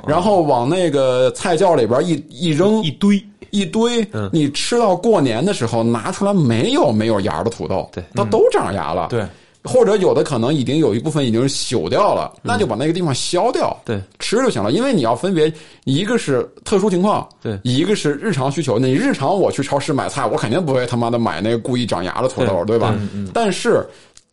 [0.06, 3.22] 然后往那个菜窖里边一一扔，一堆。
[3.50, 4.02] 一堆，
[4.32, 9.26] 你吃到过年的时候拿出来没有没有芽的土豆，对，它都长芽了，对。
[9.64, 14.72] 或者有的可能已经有一部分已经朽掉了，那就把那个地方削掉，对，吃就行了。
[14.72, 15.52] 因为你要分别，
[15.84, 18.78] 一个是特殊情况，对，一个是日常需求。
[18.78, 22.94] 你日常我去超市买菜，我肯定不会他妈的买那个故意长牙的土豆，对吧？
[23.32, 23.86] 但是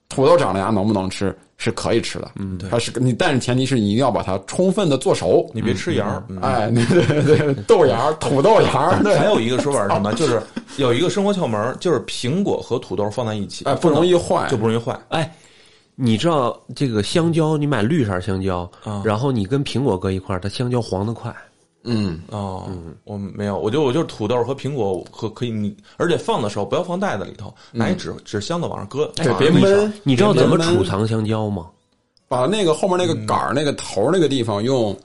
[0.09, 1.35] 土豆长了牙能不能吃？
[1.61, 8.89] 是可以吃的，嗯，对，它是你，但是前提是你一定要把它充分的做熟，你别吃芽儿，哎，对对对，豆芽、土豆芽。
[9.19, 10.13] 还有一个说法是什么？
[10.13, 10.41] 就是
[10.77, 14.97] 有一个生活窍门，就是苹果和土豆放在一起，哎，不容易坏，就不容易坏。
[15.09, 15.29] 哎，
[15.95, 18.71] 你知道这个香蕉，你买绿色香蕉，
[19.03, 21.35] 然后你跟苹果搁一块儿，它香蕉黄的快。
[21.83, 22.19] 嗯。
[22.29, 22.69] 哦，
[23.03, 29.91] 我没有，我就我就是土豆和苹果和可以你，而且放的时候不要放袋子里头，拿一纸纸箱子往上搁，对，别闷。
[30.03, 31.67] 你知道怎么储藏香蕉吗？
[32.27, 34.95] 把那个后面那个杆儿、那个头那个地方用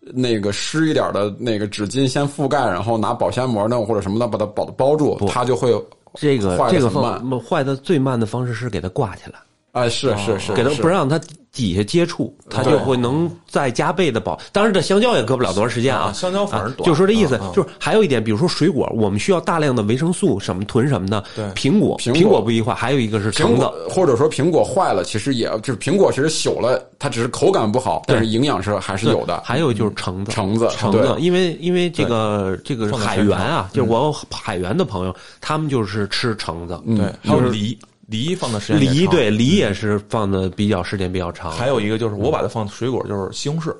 [0.00, 5.70] 那个湿一点的那个纸巾先覆盖，然后拿保鲜膜呢或者什么的把它包包住，它就会
[6.14, 9.38] 这个这个坏得很方坏的最慢的方式是给它挂起来，
[9.78, 11.20] 啊，是是是，给它不让它
[11.52, 14.38] 底下接触，它就会能再加倍的保。
[14.52, 21.22] 当然，这香蕉也搁不了多长时间啊，啊香蕉反而啊短就说这意思就是还有一点，比如说水果，我们需要大量的维生素，什么囤什么的。
[21.34, 21.44] 对。
[21.54, 22.38] 苹果苹果。
[22.48, 23.68] 不易坏，还有一个是橙子。
[23.90, 29.42] 或者说苹果坏了，其实也就是苹果其实朽了，它只是口感不好，但是营养是还是有的。
[29.44, 37.76] 还有就是橙子，橙子橙子，因为因为这个这个海员啊，就是我海员的朋友，他们就是吃橙子，对，还有梨，
[38.08, 41.52] 梨放的时间长梨对梨也是放的比较时间比较长。
[41.52, 43.74] 还有一个就是我把它放水果，就是西红柿，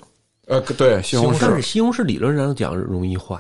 [0.47, 1.39] 呃，对，西红柿。
[1.41, 3.37] 但是，西红柿理论上讲容易坏，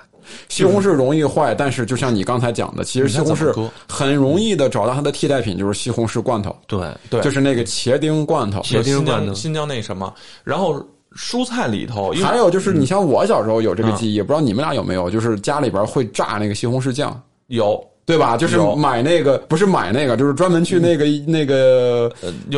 [0.49, 8.61] 西红柿容易坏，但是就像你刚才讲的，其实西红柿很容易的找到它的替代品，就是西红柿罐头，对对，就是那个茄丁罐头。
[8.63, 9.35] 茄丁罐头。
[9.35, 10.83] 新疆那什么，然后
[11.15, 13.97] 蔬菜里头，还有就是，你像我小时候有这个嗯。
[13.97, 15.11] 记忆，不知道你们俩有没有？
[15.11, 18.39] 就是家里边会炸那个西红柿酱，有对吧？
[18.39, 22.11] 就是买那个，不是买那个，就是专门去那个那个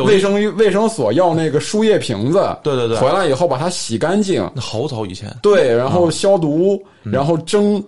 [0.05, 2.97] 卫生卫生所要那个输液瓶子，对对对。
[2.97, 7.11] 回来以后把它洗干净，那好早以前，对，然后消毒，嗯。
[7.11, 7.83] 然后蒸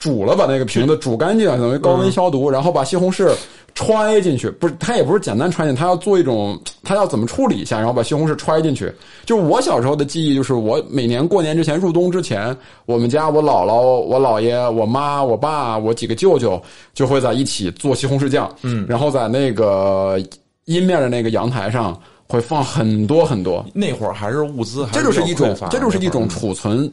[0.00, 3.30] 煮了，把那个瓶子煮干净，等于高温消毒，然后把西红柿
[3.74, 8.92] 揣进去，不是，他也不是简单揣进，他要做一种， 他要怎么处理一下，然后把西红柿揣进去。
[9.24, 12.56] 就我小时候的记忆，就是我每年过年之前入冬之前，
[12.86, 16.62] 我们家我姥姥、我姥爷、我妈、我爸、我几个舅舅
[16.94, 20.22] 就会在一起做西红柿酱，嗯，然后在那个
[20.66, 26.90] 阴面的那个阳台上会放很多很多，那会儿还是物资还这就是一种这就是一种储存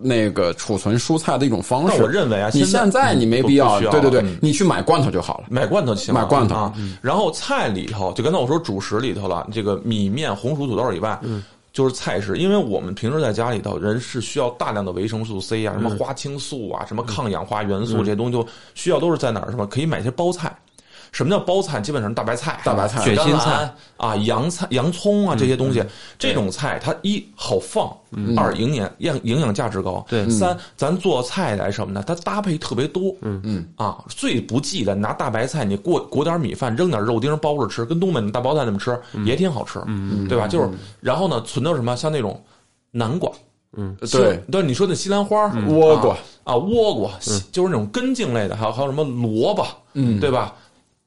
[0.00, 2.02] 那个储存蔬菜的一种方式。
[2.02, 5.44] 我认为啊你现在现在你没必要，对对对嗯，你去买罐头就好了。
[5.50, 6.72] 买罐头就行，买罐头啊。
[7.00, 11.18] 然后菜里头，就刚才我说主食里头了，这个米面、红薯、土豆以外，
[11.72, 12.36] 就是菜食。
[12.36, 19.50] 因为我们平时在家里头，人是需要大量的维生素 C 啊，什么花青素啊，什么抗氧化元素这些东西，就需要都是在哪儿？
[19.50, 20.56] 是吧可以买些包菜。
[21.14, 21.80] 什么叫包菜？
[21.80, 25.80] 基本上是大白菜、大白菜卷心菜菜啊、洋菜、洋葱啊这些东西。
[26.18, 27.88] 这种菜它一好放，
[28.36, 30.04] 二营养营营养价值高。
[30.08, 32.02] 对三咱做菜来什么呢？
[32.04, 33.14] 它搭配特别多。
[33.20, 39.80] 嗯嗯啊，最不济的拿大白菜，你过裹点米饭，扔点肉丁包着吃，跟东北那大包菜那么吃也挺好吃。
[39.86, 40.48] 嗯，对吧？
[40.48, 40.68] 就是
[41.00, 41.94] 然后呢，存到什么？
[41.96, 42.42] 像那种
[42.90, 43.30] 南瓜。
[43.76, 47.10] 嗯，对，对，你说的西兰花、倭瓜啊，啊倭瓜，
[47.50, 50.54] 就是那种根茎类的，还有还有什么萝卜，嗯，对吧？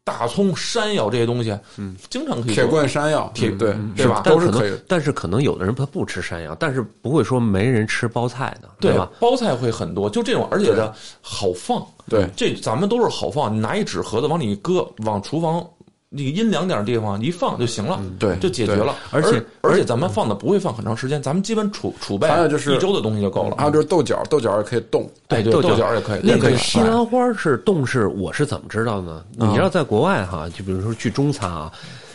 [0.07, 4.71] 大葱、山药这些东西，嗯，经常可以铁做棍山药，铁对对吧都是可以。
[4.87, 9.11] 但是可能有的人他不吃山药，但是不会说没人吃包菜的，对吧？？
[9.19, 11.85] 包菜会很多，就这种，而且呢好放。
[12.09, 15.61] 对这咱们都是好放，你拿一纸盒子往里一搁，往厨房
[16.09, 18.95] 那个阴凉点地方一放就行了，对就解决了。
[19.11, 23.55] 而且而且咱们放的不会放很长时间，咱们基本储储备还有就是一周的东西就够了。
[23.57, 25.09] 还有就是豆角，豆角也可以冻。
[25.27, 29.23] 对对，豆角也可以，那个西兰花是冻是我是怎么知道呢？
[29.35, 31.71] 你要在国外哈，就比如说去中餐啊，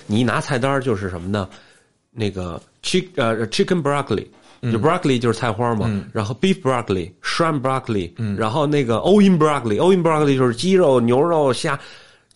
[0.07, 1.49] 你一拿菜单就是什么呢？
[2.11, 4.27] 那个 chick 呃 chicken broccoli。
[4.71, 11.77] 就 broccoli 就是菜花嘛，然后 beef broccoli、shrimp broccoli，然后那个 onion broccoli，onion broccoli 就是鸡肉、牛肉、虾，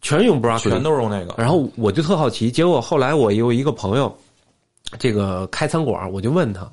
[0.07, 1.35] 全用 broccoli，全都是用那个。
[1.37, 4.17] 然后我就特好奇，结果后来我有一个朋友，
[5.01, 6.71] 这个开餐馆，我就问他，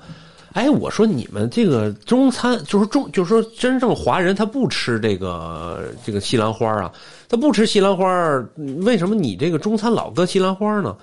[0.52, 6.94] 哎，我说你们这个中餐，就是中，就是说真正华人他不吃这个这个西兰花啊，
[7.28, 8.06] 他不吃西兰花，
[8.86, 10.96] 为什么你这个中餐老搁西兰花呢？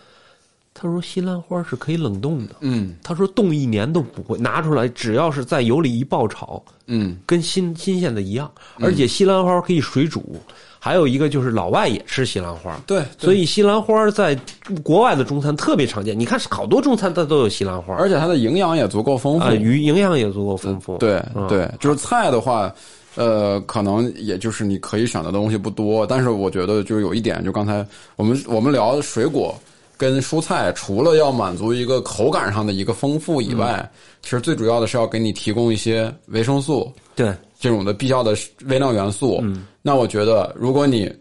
[0.80, 10.40] 他说西兰花是可以冷冻的，嗯他说冻一年都不会拿出来，只要是在油里一爆炒，嗯，跟新新鲜的一样，而且西兰花可以水煮。
[10.82, 14.34] 还有一个就是老外也吃西兰花，对，所以西兰花在
[14.82, 16.18] 国外的中餐特别常见。
[16.18, 19.52] 你看，好多中餐它都有西兰花，而且它的营养也足够丰富啊，。
[19.52, 20.96] 鱼营养也足够丰富。
[20.96, 22.74] 对嗯对，就是菜的话，
[23.16, 29.54] 呃，可能也就是你可以选的东西不多，但是我觉得就是有一点，就刚才我们我们聊水果
[30.00, 33.86] 跟蔬菜，除了要满足一个口感上的一个丰富以外，
[34.22, 38.34] 其实最主要的是要给你提供一些维生素对，这种的必要的
[38.64, 39.40] 微量元素。
[39.42, 41.14] 嗯，那我觉得如果你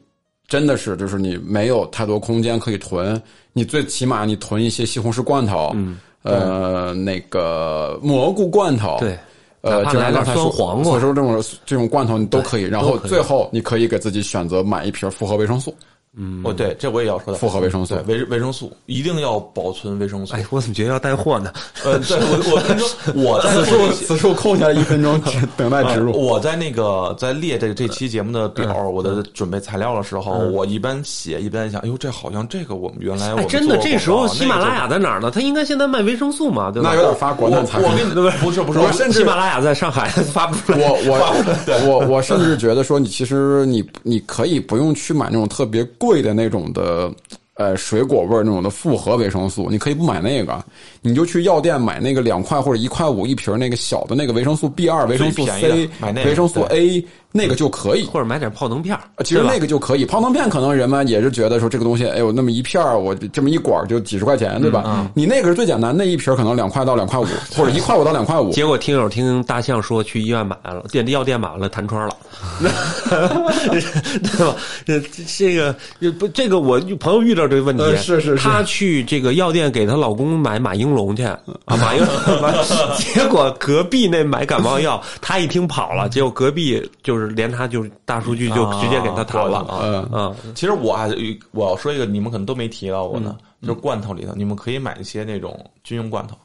[0.48, 9.20] 真的是就是你没有太多空间可以囤，你最起码你囤一些西红柿罐头，嗯，呃，那个蘑菇罐头，对。
[9.62, 15.76] 呃，就像刚才说酸黄瓜所说这种这种罐头你都可以，然后最后你可以给自己选择买一瓶复合维生素，
[16.22, 20.34] 嗯，哦，对，这我也要说的，复合维生素，维维生素一定要保存维生素。
[20.36, 21.52] 哎，我怎么觉得要带货呢？
[21.86, 25.20] 呃，对我我跟你说， 我在此处此处空下一分钟
[25.56, 26.12] 等待植入。
[26.12, 35.32] 我在那个在列这这期节目的表，我的准备材料的时候，我一边写一边想，哎呦，这好像这个我们原来我真的这时候喜马拉雅在哪儿呢？
[35.32, 36.90] 他应该现在卖维生素嘛，对吧？
[36.92, 37.80] 那有点发国难财。
[37.80, 40.80] 我跟你不是不是，我甚至喜马拉雅在上海 发不出来。
[40.80, 47.13] 我我我我甚至觉得说，你其实你你可以不用去买那种特别贵贵的那种的。
[47.60, 50.63] 呃，水果味儿那种的复合维生素，你可以不买那个，
[51.02, 55.90] 你就去药店买那个两块或者一块五一瓶那个小的那个维生素 B 二、维生素 C、
[56.26, 57.06] 维生素 A。
[57.32, 65.08] 那个就可以，或者买点泡腾片其实那个就可以，泡腾片可能人们也是觉得说这个东西，哎呦，那么一片我这么一管就几十块钱，对吧？
[65.14, 68.50] 你那个是最简单，那一瓶可能两块到两块五， 或者一块五到两块五。
[68.50, 72.18] 结果听友听大象说去医院买了，店药店买了弹窗了，
[72.60, 74.56] 对吧？
[74.84, 75.76] 这这个
[76.14, 87.19] 不，这个我朋友遇到这个问题，是是是，他去这个药店给她老公买马应龙去啊，马应龙，结果隔壁那买感冒药， 他一听跑了，结果隔壁就。
[87.19, 90.08] 是连他就大数据就直接给他弹了啊！
[90.12, 91.10] 嗯，其实我还
[91.52, 96.38] 我要说一个，你们可能都没提到过呢，就是罐头里头，你们可以买一些那种军用罐头。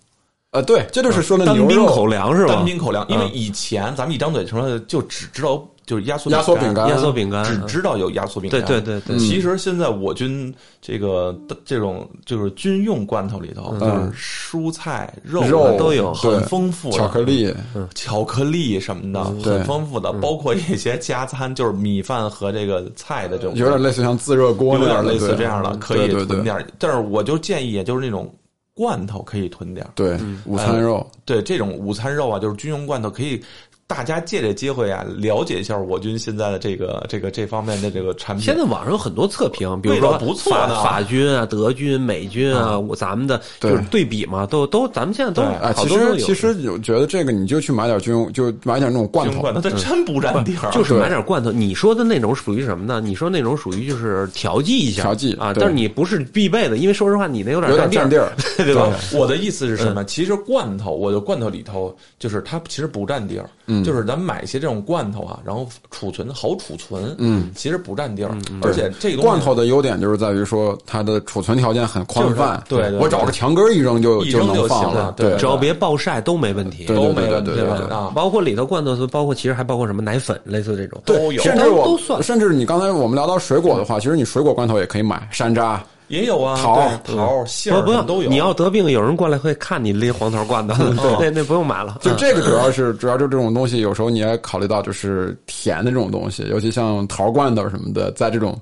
[0.54, 2.54] 呃，对，这就是说的单兵口粮是吧？
[2.54, 5.62] 单兵口粮，因为以前咱们一张嘴什么就只知道。
[5.86, 8.58] 就是压缩压缩饼干，压缩饼干，只知道有压缩饼干。
[8.64, 15.42] 对对对对，其实现在我军这个这种就是军用罐头里头，就是蔬菜、肉
[15.76, 16.90] 都有，很丰富。
[16.90, 17.54] 巧克力，
[17.94, 26.66] 巧克力什么的，很丰富的，包括一些加餐，就是米饭和这个菜的这种，有点类似像自热锅，有点类似这样的，可以囤点。
[26.78, 28.34] 但是我就建议，就是那种
[28.74, 29.86] 罐头可以囤点。
[29.94, 33.42] 对，午餐肉，对这种午餐肉啊，就是军用罐头可以。
[33.86, 38.44] 大家借这机会啊，了解一下我军现在的这个这个这方面的这个产品。
[38.44, 50.70] 现在网上有很多测评，比如说不错的法军啊、德军、美军啊，我咱们的就是对比嘛，都都咱们现在都啊，其实其实有觉得这个你就去买点军用，就买点那种罐头， 那它真不占地儿。
[50.72, 53.02] 就是买点罐头，你说的那种属于什么呢？
[53.04, 58.90] 你说那种属于就是调剂一下，调剂啊，但是你不是必备的，因为说实话，你那有点占地儿， 对吧？
[59.12, 60.02] 我的意思是什么？
[60.04, 63.48] 其实罐头，我的罐头里头就是它其实不占地儿，
[63.82, 64.60] 就是咱们买一些。
[64.64, 78.10] 这种罐头啊，然后储存好储存，嗯，其实不占地儿，而且这个罐头的优点就是在于说它的储存条件很宽泛，对，我找个墙根一扔就就能放了，对，只要别暴晒都没问题，都没问题，对啊？
[78.14, 81.02] 包括里头罐头，包括其实还包括什么奶粉，类似这种。
[81.04, 85.78] 都有，甚至我都算，甚至你刚才我们聊到水果的话，其实你水果罐头也可以买山楂。
[86.08, 88.28] 也有啊，桃桃杏儿不都有。
[88.28, 90.84] 你要得病，有人过来会看你拎黄桃罐头，
[91.20, 91.98] 那那不用买了。
[92.02, 98.58] 就这个主要是主要就这种东西，有时候你也考虑到就是甜的这种东西，尤其像桃罐头什么的，在这种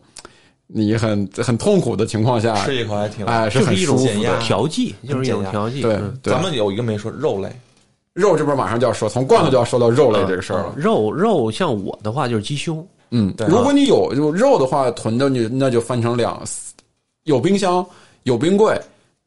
[0.68, 5.82] 你很很痛苦的情况下，吃一口还挺哎，是很一种减压调剂，就是一种调剂。
[5.82, 7.50] 对，咱们有一个没说肉类，
[8.14, 10.74] 肉这边马上就要说，从罐头就要说到肉类这个事儿了。
[10.76, 16.40] 肉肉像我的话就是鸡胸，嗯，如果你有就肉的话囤着，你那就分成两，
[17.24, 17.84] 有冰箱。
[18.24, 18.80] 有冰柜，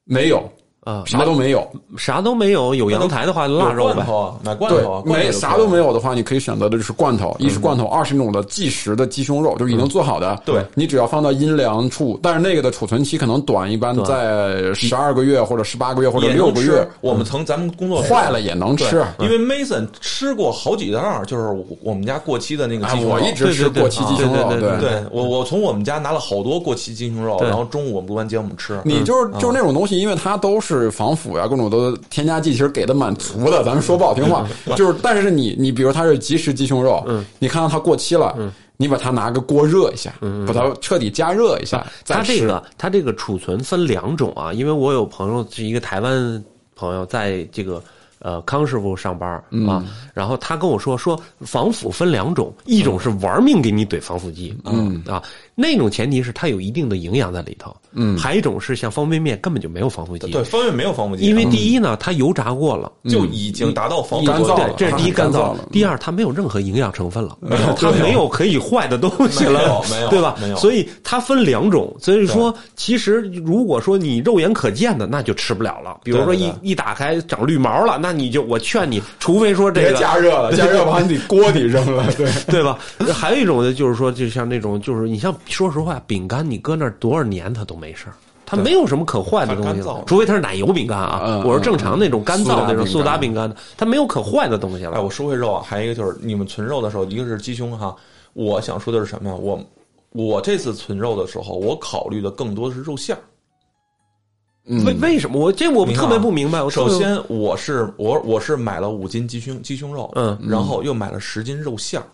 [0.05, 0.49] 没有。
[0.85, 1.67] 啊，啥都没有，
[1.97, 2.75] 啥都没有。
[2.75, 4.05] 有阳台的话，腊肉呗，
[4.43, 5.03] 买罐头。
[5.03, 7.35] 没啥都没有的话，你可以选择的就是罐头。
[7.39, 10.39] 一是罐头，二是那种的即食的鸡胸肉，就是已经做好的。
[10.45, 16.87] 对，你只要放到阴凉处，但是那个的储存期可能短，一般在十二个月或者十八个月或者六个月。
[17.01, 23.15] 我们曾咱们工作坏了也能吃，因为 Mason 吃过好几袋，就是我们家过期的那个鸡胸肉。
[23.15, 25.03] 我一直吃过期鸡胸肉，对对。
[25.09, 28.79] 我我从我们家拿了好多过期鸡胸肉，然后中午我们录完节目吃。
[28.85, 31.47] 你就是就是那种东西，因为它都是防腐呀。
[31.47, 37.03] 各种都添加剂其实给的蛮足的，咱们说不好听话， 就是但是你你比如它是即食鸡胸肉，
[37.39, 38.35] 你看到它过期了，
[38.77, 40.13] 你把它拿个锅热一下，
[40.47, 41.85] 把它彻底加热一下。
[42.05, 46.43] 它这个它这个储存分两种啊，因为我有朋友是一个台湾
[46.75, 47.81] 朋友，在这个
[48.19, 49.29] 呃康师傅上班
[49.67, 55.21] 啊，然后他跟我说说防腐分两种，一种是玩命给你怼防腐剂，嗯啊。
[55.55, 68.25] 那种前提是它有一定的营养在里头，嗯，还一种是像方便面根本就没有防腐剂，对，方便面没有防腐剂，因为第一呢，它油炸过了，就已经达到防干燥，这是第一干燥了，第二它没有任何营养成分了，没有，它没有。
[68.35, 70.35] 可以坏的东西了，没有， 对吧？
[70.41, 82.29] 没有，所以它分两种，所以说其实如果说你肉眼可见的，那就吃不了了，比如说一一打开长绿毛了，那你就我劝你，除非说这个 加热了， 加热完你锅底扔了，对。
[82.47, 82.77] 对吧？
[83.13, 86.27] 还有一种呢，就是说就像那种就是你像说实话饼。
[86.27, 88.13] 干你搁那多少年它都没事儿，
[88.45, 91.43] 它没有什么可坏的东西了，除非它是奶油饼干啊。
[91.45, 94.97] 我是正常那种干燥那种苏打饼干的，它没有可坏的东西了。
[94.97, 97.95] 哎，我说回肉啊，还有一个就是你们存肉的时候，一个是鸡胸哈。
[98.33, 99.35] 我想说的是什么呀？
[99.35, 99.59] 我
[100.11, 103.21] 我这次存肉的时候，我考虑的更多的是肉馅儿。
[104.83, 106.63] 为为什么我这我特别不明白？
[106.63, 112.07] 我首先我是我我是买了五斤鸡胸鸡胸肉，嗯，然后又买了十斤肉馅儿，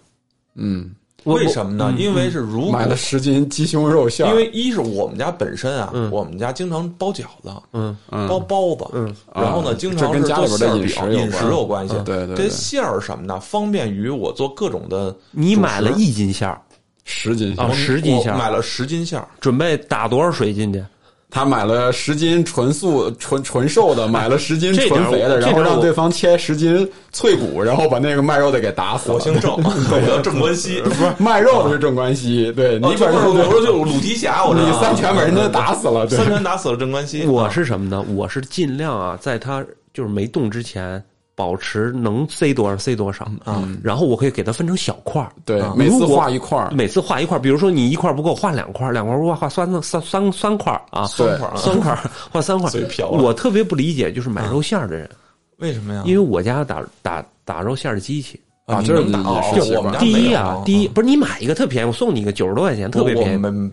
[0.55, 0.91] 嗯，
[1.25, 1.93] 为什么呢？
[1.97, 11.87] 因为是如果买了十斤鸡胸肉馅，因为一是我们家本身啊，我们家经常包饺子，嗯，包包子，嗯，然后呢，经常是做馅儿饼，饮食有关。
[11.87, 13.39] 系，对对，这馅儿什么呢？
[13.39, 15.15] 方便于我做各种的。
[15.31, 16.59] 你买了一斤馅儿，
[17.03, 20.83] 十斤啊，十斤馅儿，买了十斤馅儿，准备打多少水进去？
[21.31, 29.09] 他买了十斤纯素纯纯瘦的，买了十斤纯肥的，然后让对方切十斤脆骨，然后把那个卖肉的给打死。
[29.09, 32.51] 我姓郑，我叫郑关西，不是卖肉的是郑关西。
[32.51, 37.25] 对你反正我说就鲁提辖，我你三拳把人家打死了， 三拳打死了郑关西。
[37.25, 38.05] 我是什么呢？
[38.13, 41.01] 我是尽量啊，在他就是没动之前。
[41.35, 47.39] 保持能塞多少塞多少啊，然后我可以给它分成小块儿，对，每次画一块儿，每次画一块儿。
[47.41, 51.97] 比如说你一块儿不够，画两块儿，两块儿不够画三三三三块儿啊，三块儿，三块儿
[52.31, 53.07] 画三块儿。
[53.07, 55.09] 我特别不理解，就是买肉馅儿的人，
[55.57, 56.03] 为什么呀？
[56.05, 59.23] 因为我家打打打肉馅儿的机器啊，就是打。
[59.53, 63.71] 就我们家第一啊，第一不是你买一个特便宜，我送你一个九十多块钱，特别便宜。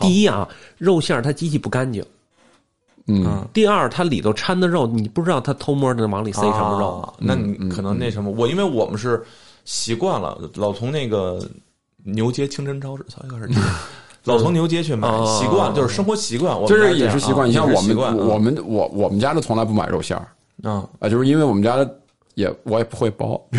[0.00, 0.48] 第一啊，
[0.78, 2.02] 肉馅儿它机器不干净。
[3.06, 6.98] 嗯，第二，它里头掺的肉，你不知道它偷摸的往里塞什么肉。
[7.00, 9.22] 啊，那你可能那什么，我因为我们是
[9.64, 11.44] 习惯了，老从那个
[12.04, 13.04] 牛街清真超市，
[14.24, 17.48] 老从牛街去买，习惯就是生活习惯，就是也是习惯。
[17.48, 20.28] 你像我们，我们我我们家的从来不买肉馅儿，
[20.62, 21.86] 啊啊，就是因为我们家。
[22.34, 23.40] 也我也不会包，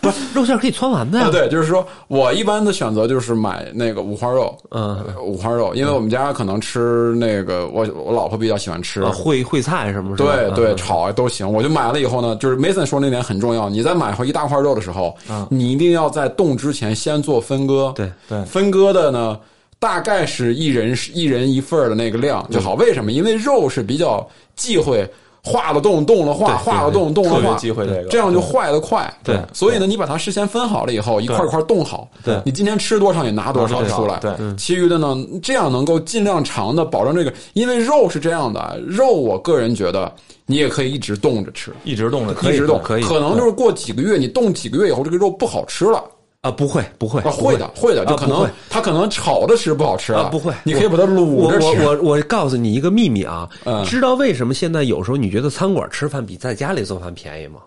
[0.00, 1.28] 不是肉馅可以汆完的呀？
[1.30, 11.50] 对，就是说我一般的选择就是买那个五花肉，嗯，五花肉，因为我们家可能吃那个，我我老婆比较喜欢吃烩烩菜什么，对对，炒都行。
[11.50, 15.16] 我就买了以后呢，就是 Mason 说那点很重要，你在买回一大块肉的时候，
[15.48, 19.38] 你一定要在冻之前先做分割，对对，分割的呢
[19.78, 22.74] 大概是一人一人一份的那个量就好。
[22.74, 23.10] 为什么？
[23.10, 25.08] 因为肉是比较忌讳。
[25.44, 29.12] 化了冻，冻了化，化了冻，冻了化，机会这个，这样就坏的快。
[29.24, 32.08] 对，所以呢，你把它事先分好了以后，一块一块冻好。
[32.22, 34.20] 对，你今天吃多少，你拿多少出来。
[34.20, 40.12] 对，其余的呢，这样能够尽量长的保证这个，因为肉是这样的，肉我个人觉得
[40.46, 43.02] 你也可以一直冻着吃，一直冻着，一直冻可以。
[43.02, 46.04] 可能就是过几个月，你冻几个月以后，这个肉不好吃了。
[46.42, 51.86] 啊，不会，不会，会的，会的，就可能他可能炒的吃不好吃啊，不会，你可以把它卤着吃。
[51.86, 53.48] 我我我告诉你一个秘密啊，
[53.86, 57.60] 知道为什么现在有时候你觉得餐馆吃饭比在家里做饭便宜吗？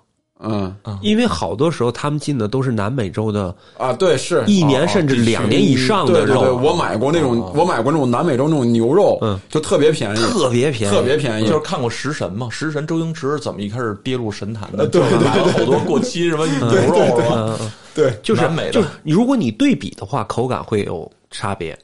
[0.43, 6.51] 嗯，因为好多时候他们进的都是南美洲的啊，对，是一年甚至两年以上的肉对对。
[6.51, 11.47] 我买过那种，我买过那种南美洲那种牛肉，嗯，就特别便宜，特别便宜，特别便宜。
[11.47, 14.86] 就是看过《食神》嘛，《食神》周星驰怎么一开始跌入神坛的？
[14.88, 16.99] 对对对，好多过期什么牛肉
[17.34, 17.57] 啊，
[17.95, 18.71] 对，就是南美的。
[18.71, 21.75] 就是如果你对比的话，口感会有差别。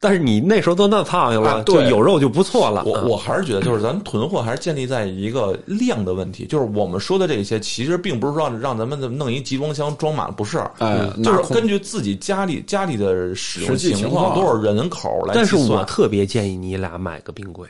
[0.00, 2.84] 但是你那时候都那烫去了，就有肉就不错了。
[2.84, 6.46] 我我还是觉得，就是咱囤货还是建立在一个量的问题。
[6.46, 10.58] 就是我们说的这些，其实并不是说让咱们弄一集装箱装满了，不是。
[10.78, 17.66] 哎，就是根据自己家里家里的使用情况，多少人口来但是我特别建议你俩买个冰柜，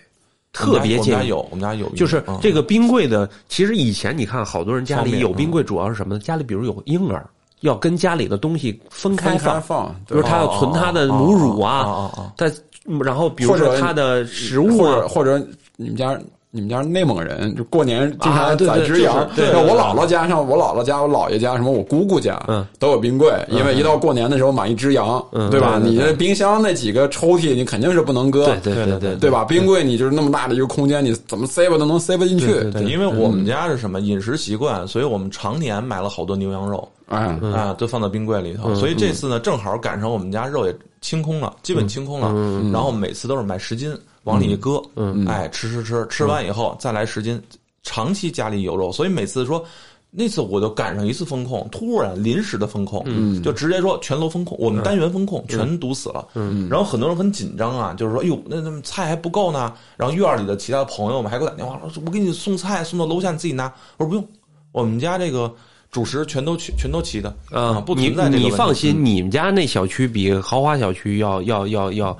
[0.52, 1.88] 特别建议我们家有，我们家有。
[1.96, 6.20] 就是这个冰柜的，其实以前你看，好多人家里有冰柜，主要是什么呢？
[6.20, 7.26] 家里比如有婴儿。
[7.60, 12.46] 要跟家里的东西分开放，比如他要存他的母乳啊，他
[13.04, 15.38] 然后比如说他的食物，或者或者
[15.76, 16.18] 你们家。
[16.58, 19.28] 你们家内蒙人就过年经常宰只羊。
[19.36, 23.32] 对，我姥姥家，像我姥姥家、我姥爷家，什么我姑姑家，嗯，都有冰柜。
[23.48, 25.80] 因为一到过年的时候买一只羊，对吧？
[25.80, 28.46] 你这冰箱那几个抽屉，你肯定是不能搁。
[28.46, 29.44] 对对对对，对吧？
[29.44, 32.46] 冰柜你就是那么大的一个空间，你怎么塞吧都能塞不进去。
[32.72, 38.74] 对，因为我们家是什么饮食习惯，所以我们常年买了好多牛羊肉，啊啊，都放到冰柜里头。
[38.74, 42.32] 所以这次呢，正好赶上我们家肉也清空了，基本清空了。
[42.72, 43.96] 然后每次都是买十斤。
[44.28, 47.40] 往里一搁，嗯，哎，吃吃吃，吃完以后再来十斤，
[47.82, 49.64] 长期家里有肉，所以每次说
[50.10, 64.28] 那次我就赶上一次风控，突然临时的风控，嗯，就直接说全楼风控，我们单元风控全堵死了，嗯，然后很多人很紧张啊，就是说，哎呦，那那菜还不够呢，然后院里的其他朋友们还给我打电话，说我给你送菜送到楼下，你自己拿，我说不用，
[64.72, 65.50] 我们家这个
[65.90, 72.18] 主食全都全全都齐的，啊，不存在这个你放心，你们家那小区比豪华小区要要要要。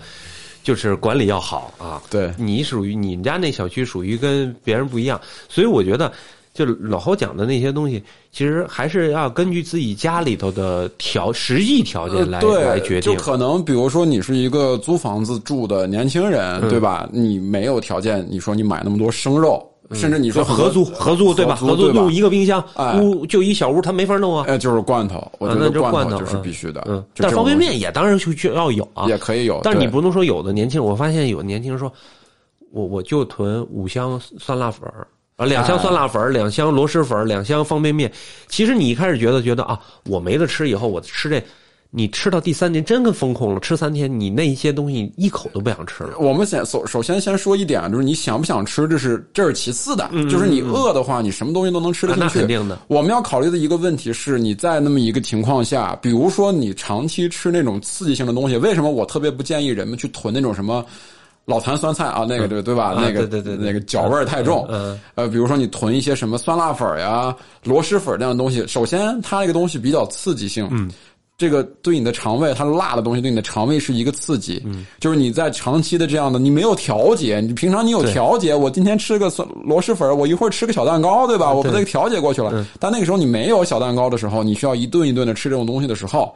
[0.68, 6.12] 就是管理要好啊，对你属于你们家那小区属于跟别人不一样，所以我觉得，
[6.52, 13.14] 就老侯讲的那些东西，其实还是要根据自己家里头的条实际条件来来决定。
[13.14, 17.08] 就可能比如说你是一个租房子住的年轻人，对吧？
[17.10, 19.66] 你没有条件，你说你买那么多生肉。
[19.92, 21.54] 甚至你说合租合租对吧？
[21.54, 22.62] 合租用一个冰箱，
[23.00, 24.44] 屋就一小屋，他没法弄啊。
[24.46, 26.84] 哎，就是罐头，我觉得罐头就是必须的。
[26.88, 29.60] 嗯，但方便面也当然就需要有啊，也可以有。
[29.62, 31.90] 但是你不能说有的年轻人，我发现有年轻人说，
[32.70, 35.06] 我我就囤五箱酸辣粉儿。
[35.36, 38.12] 啊，两箱酸辣粉，两箱螺蛳粉，两箱方便面。
[38.48, 41.40] 其实你一开始觉得觉得啊，我没得吃，以后我吃这，
[41.90, 46.18] 你吃到第三天真跟封控了，吃三天你那一些东西一口都不想吃了。
[46.18, 52.40] 我们先首首先先说一点，就是你想不想吃，这是这是其次的，就是你饿的话，你什么东西都能吃得进去。
[52.40, 52.78] 肯定的。
[52.88, 60.84] 我们要考虑的一个问题是，你在那么一个情况下，比如说你长期吃那种刺激性的东西，为什么我特别不建议人们去囤那种什么？
[61.46, 62.92] 老坛酸菜啊，那个对对吧？
[62.94, 64.66] 那个对对对，那个脚味儿太重。
[64.68, 67.34] 嗯，呃，比如说你囤一些什么酸辣粉呀、
[67.64, 70.68] 螺蛳粉这样的东西，首先它那个东西比较刺激性。
[70.70, 70.90] 嗯，
[71.38, 74.60] 这个对你的肠胃，它辣的东西对你的肠胃是一个刺激。
[74.66, 79.32] 嗯，就是你在长期的这样的，你没有调节，你平常你有调节，我今天吃个
[79.64, 81.54] 螺蛳粉，我一会儿吃个小蛋糕，对吧？
[81.54, 82.66] 我把它调节过去了。
[82.80, 86.34] 但那个时候你没有小蛋糕的时候，你需要一顿一顿的吃这种东西的时候。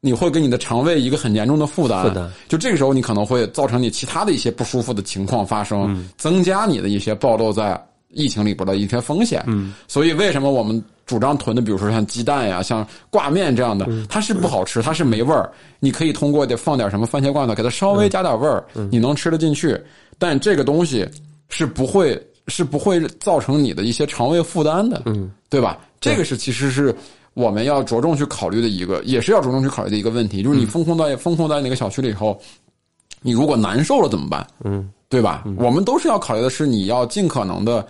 [0.00, 7.76] 你会给你的肠胃一个很严重的负担，就这个时候你可能会造成你其他的一些不舒服的情况发生，增加你的一些暴露在
[8.10, 9.42] 疫情里边的一些风险。
[9.46, 15.50] 嗯，所以为什么我们主张囤的，比如说像鸡蛋呀、像挂面这样的，它是不好吃，它是没味儿。
[15.80, 19.78] 你可以通过得放点什么番茄罐头，给它稍微加点味儿，你能吃得进去。
[20.18, 21.08] 但这个东西
[21.48, 25.78] 是不会是不会造成你的一些肠胃负担的，嗯，对吧？
[26.00, 26.94] 这个是其实是。
[27.34, 32.36] 我们要着重去考虑的一个，也是要着重去考虑的一个问题，就是你封控在封控在那个小区里以后，
[33.22, 34.44] 你如果难受了怎么办？
[34.64, 35.44] 嗯，对吧？
[35.56, 37.86] 我们都是要考虑的是，你要尽可能的，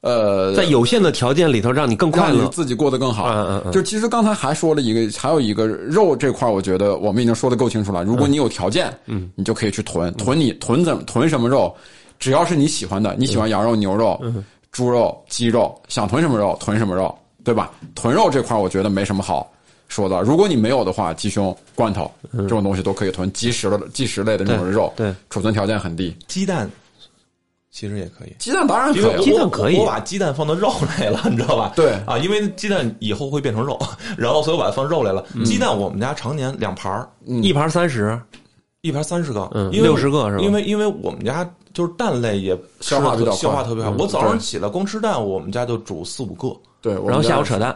[0.00, 3.28] 呃，在有限的条件里头，让你更快乐，自己过得更好。
[3.28, 3.72] 嗯嗯嗯。
[3.72, 8.04] 就其实刚才还说了一个，还有一个肉这块，我觉得我们已经说的够清楚了。
[8.04, 11.74] 如果你有条件，嗯，你就可以去囤囤你囤怎囤什么肉，
[12.18, 14.20] 只要是你喜欢的，你喜欢羊肉、牛肉、
[14.70, 17.14] 猪肉、鸡肉，想囤什么肉囤什么肉。
[17.44, 17.72] 对吧？
[17.96, 19.51] 囤肉这块我觉得没什么好
[19.92, 20.22] 说的。
[20.22, 26.16] 如果你没有的话，鸡胸、罐头这种东西都可以囤，即食的、即食类的那种肉，对，储存条件很低。
[26.26, 26.68] 鸡蛋
[27.70, 29.76] 其实也可以，鸡蛋当然可以，鸡蛋可以。
[29.76, 31.72] 我把鸡蛋放到肉类了， 你知道吧？
[31.76, 33.78] 对啊，因为鸡蛋以后会变成肉，
[34.16, 35.22] 然后所以我把它放肉类了。
[35.44, 38.18] 鸡蛋我们家常年两盘一盘三十，
[38.80, 40.42] 一盘三十个，嗯，六十个是吧？
[40.42, 43.90] 因为因为我们家就是蛋类也消化比较消化特别好。
[43.98, 46.54] 我早上起来光吃蛋，我们家就煮四五个。
[46.82, 47.74] 对，然后下午扯淡，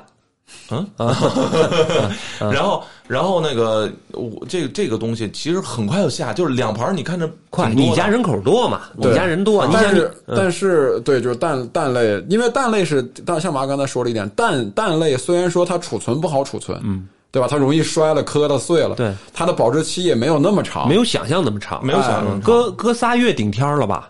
[0.70, 0.86] 嗯，
[2.38, 7.68] 然后然后那个我这个这个东西其实很快就下，就是两盘，你看着快。
[7.68, 8.82] 你家人口多嘛？
[8.94, 17.48] 你家人多，但是但是对，就是蛋蛋类，因为蛋类是，但像妈刚才说了一点，蛋蛋类虽然说它储存不好储存，嗯，对吧？
[17.50, 24.08] 它容易摔了、磕了、碎了，对，它的保质期也没有那么长，没有想象那么长，没有想象，搁搁仨月顶天了吧？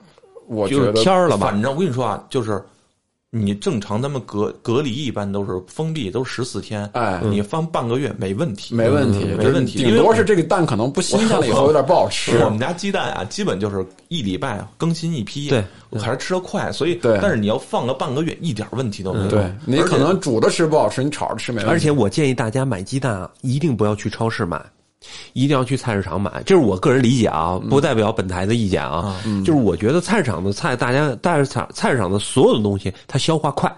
[0.49, 1.47] 我觉得天了吧？
[1.47, 2.63] 反正我跟你说啊，就是。
[3.39, 6.89] 你正常，咱们隔隔离一般都是封闭，都是十四天。
[6.95, 9.79] 哎，你放半个月没问题，没问题，没问题。
[9.79, 12.39] 顶多是这个蛋可能不新鲜了，以后有点不好吃。
[12.45, 15.65] 我们家鸡蛋啊，基本就是一礼拜更新一批，对，
[15.99, 16.73] 还是吃的快。
[16.73, 19.31] 所以，对，但是你要放个半个月，一点问题都没有。
[19.31, 21.71] 对你可能煮着吃不好吃，你炒着吃没问题。
[21.71, 24.65] 而且我建议大家买鸡蛋啊，一定不要去超市买。
[25.33, 29.21] 一定要去菜市场买，这是我个人理解啊，不代表本台的意见啊。
[29.45, 33.71] 就是我觉得菜市场的菜，大家但是菜菜市场的所有的东西，它消化快。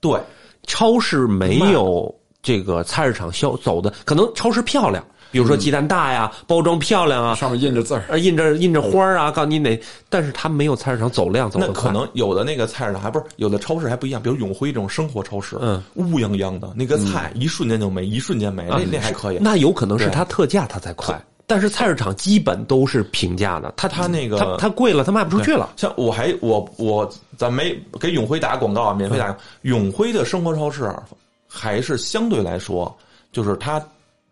[0.00, 0.20] 对，
[0.66, 5.04] 超市没有这个菜市场消走的，可能超市漂亮。
[5.36, 9.78] 比如说鸡蛋大呀，包装漂亮啊，上面印着字儿，印着印着花儿啊，告诉你哪，
[10.08, 19.38] 但是它没有菜市场走量走的那可能有的那个菜市场还不是有的超市还不一样，比如永辉这种生活超市，嗯，乌泱泱的那个菜一瞬间就没，一瞬间没，那那还可以。
[19.38, 25.74] 那有可能是它特价它才快，但是菜市场基本都是平价的，它它那个它它贵了，它卖不出去了。
[25.76, 27.06] 像我还我我
[27.36, 29.36] 咱没给永辉打广告啊，免费打。
[29.62, 30.90] 永辉的生活超市
[31.46, 32.96] 还是相对来说，
[33.32, 33.78] 就是它。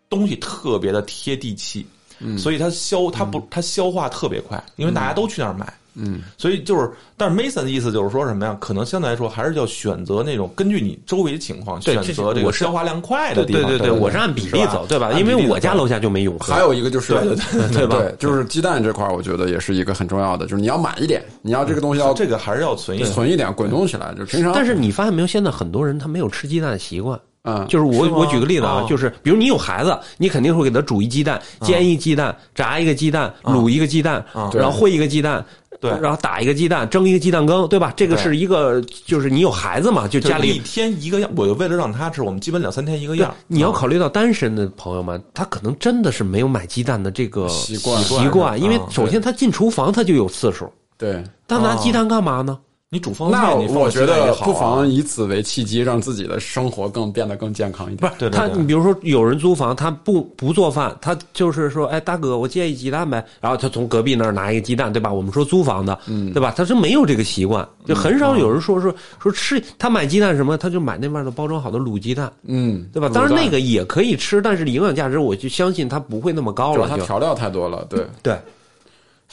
[0.09, 1.85] 东西特别的贴地气，
[2.19, 8.55] 嗯，所以它消它不它消化特别快，因为大家都去那儿买，嗯，所以就是，但是 Mason 的意思就是说什么呀？
[8.59, 13.63] 可能相对来说还是要选择那种根据你周围的情况选择这个消化量快的地方。
[13.63, 15.11] 对对对，我是按比例走，对吧？
[15.13, 16.37] 因为我家楼下就没有。
[16.39, 18.01] 还有一个就是对对 对吧？
[18.19, 24.13] 就是鸡蛋这块，我觉得也是一个很重要的，就是你要买一点，你要这个东西要这个还是要存一存一点，滚动起来。
[24.17, 25.27] 就平常，但是你发现没有？
[25.27, 27.19] 现在很多人他没有吃鸡蛋的习惯。
[27.45, 35.45] 嗯，就是我我举个例子啊，就是比如你有孩子，你肯定会给他煮一鸡蛋，煎一鸡蛋，炸一个鸡蛋，卤一个鸡蛋，然后烩一个鸡蛋，
[35.79, 37.93] 对，然后打一个鸡蛋，蒸一个鸡蛋羹，对吧？
[37.95, 41.29] 这个是一个，就是你有孩子嘛，就家里一天一个样。
[41.35, 43.33] 我为了让他吃，我们基本两三天一个样。
[43.47, 50.67] 你要考虑到单身的朋友们，他可能真的是没有买鸡蛋的这个习惯习惯，因为首先他进厨房他就有次数，
[50.97, 52.57] 对，他拿鸡蛋干嘛呢？
[52.91, 58.09] 你煮方那便面，你放我觉得不妨以此为契机，让自己的生活更变得更健康一点。
[58.11, 58.57] 他，对对对。
[58.57, 65.11] 你比如说有人租房，他不不做饭，他就是说，哎，大哥，我借一鸡蛋呗，然后他从隔壁那儿拿一个鸡蛋，对吧？
[65.11, 66.53] 我们说租房的，嗯，对吧？
[66.55, 73.09] 他是没有这个习惯，就很少有人说说说吃，他买鸡蛋什么，他就买那外头包装好的卤鸡蛋，嗯，对吧？
[73.11, 78.37] 当然那个也可以吃，但是营养价值我就相信它不会那么高了，就主要它调料太多了，对，对，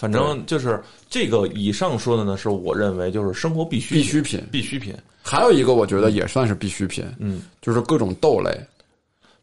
[0.02, 4.42] 反正就是这个以上说的呢，是我认为就是生活必需必需品。
[4.50, 4.92] 必需品，
[5.22, 8.50] 还有一个我觉得也算是必需品，嗯，就是各种豆类。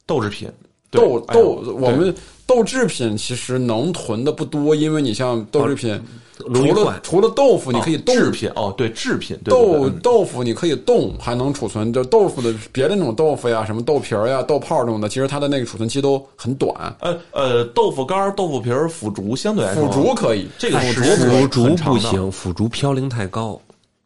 [0.06, 0.52] 豆制品，
[0.92, 2.14] 对豆豆，我们
[2.46, 5.98] 豆制品其实能囤的不多，因为你像豆制品，
[6.54, 11.92] 除了除了豆腐，你可以冻制品哦，对制品，对对豆豆腐你可以冻，还能储存。
[11.92, 16.74] 就豆腐的别的那种豆腐呀，什么豆皮儿呀、豆泡儿这种的，其实它的那个储存期都很短。
[17.02, 23.60] 呃呃，豆腐干儿、豆腐皮儿、腐竹相对来说，腐竹可以，这个腐竹不行，腐竹嘌呤太高，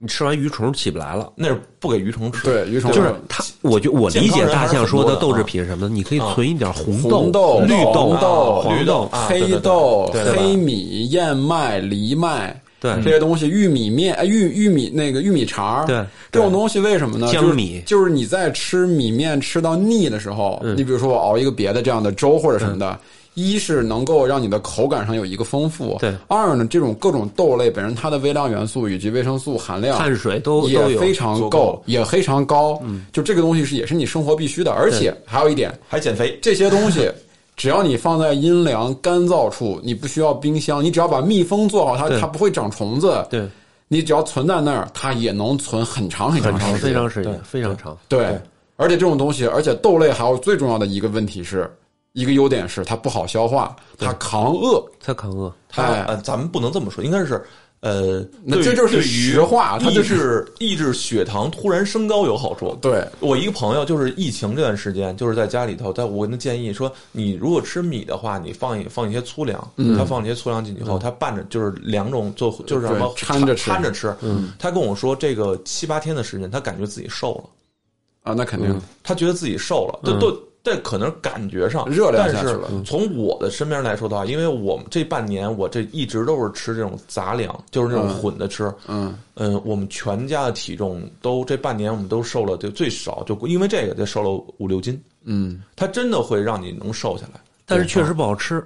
[0.03, 1.31] 你吃完鱼虫起不来了。
[1.33, 2.43] 那是不给鱼虫吃。
[2.43, 12.59] 对鱼虫就是它，我就我理解大象说的豆制品什么的，你可以存一点红红豆绿黄豆黄绿豆黑对豆、对对黑米、燕麦、藜麦。
[12.81, 17.27] 对这些东西，玉米面、哎玉玉米那个玉米肠儿对这种东西为什么呢？
[17.27, 22.99] 就是江米就是你在吃米面吃到腻的时候，你比如说我熬一个别的这样的粥或者什么的，
[23.35, 32.79] 一是能够让你的口感上有一个丰富，对二呢，这种各种豆类本身它的微量元素以及维生素含量碳水都也非常够够，也非常高。
[32.83, 37.11] 嗯，就这个东西是也是你生活必须的，而且还有一点，还减肥，这些东西，
[37.57, 43.25] 只要你放在阴凉干燥处，你不需要冰箱，你只要把密封做好，它它不会长虫子。
[43.29, 43.47] 对，
[43.87, 46.89] 你只要存在那儿，它也能存很长很很长，长时间。
[46.89, 47.97] 非常时间非常长。
[48.07, 48.39] 对对
[48.75, 51.69] 而且这种东西，而且豆类还有最重要的一个问题是，
[52.13, 54.83] 一个优点是它不好消化，它扛饿。
[54.99, 57.43] 它扛饿，它哎呃，咱们不能这么说，应该是
[57.81, 62.77] 呃，那这就是实话它就是抑制血糖突然升高有好处。
[62.79, 74.15] 对，我一个朋友就是疫情这段时间，就是在家里头，但我跟他建议说，你如果吃米的话，你放一放一些粗粮，嗯他放一些粗粮进去以后，他拌着就是两种做，就是什么掺着吃掺着吃。
[74.21, 78.79] 嗯，他跟我说，这个七八天的时间，他感觉自己瘦了，啊，那肯定。
[79.01, 80.39] 他觉得自己瘦了，都都。
[80.63, 88.73] 这可能感觉上热量但是下去了从我的身边来说的话，因为我们这半年我这一直都是吃这种杂粮，就是那种混的吃。
[88.87, 94.97] 嗯，嗯，我们全家的体重都这半年我们都瘦了，就最少就因为这个就瘦了五六斤。
[95.25, 98.65] 嗯，它真的会让你能瘦下来，但是确实不好吃。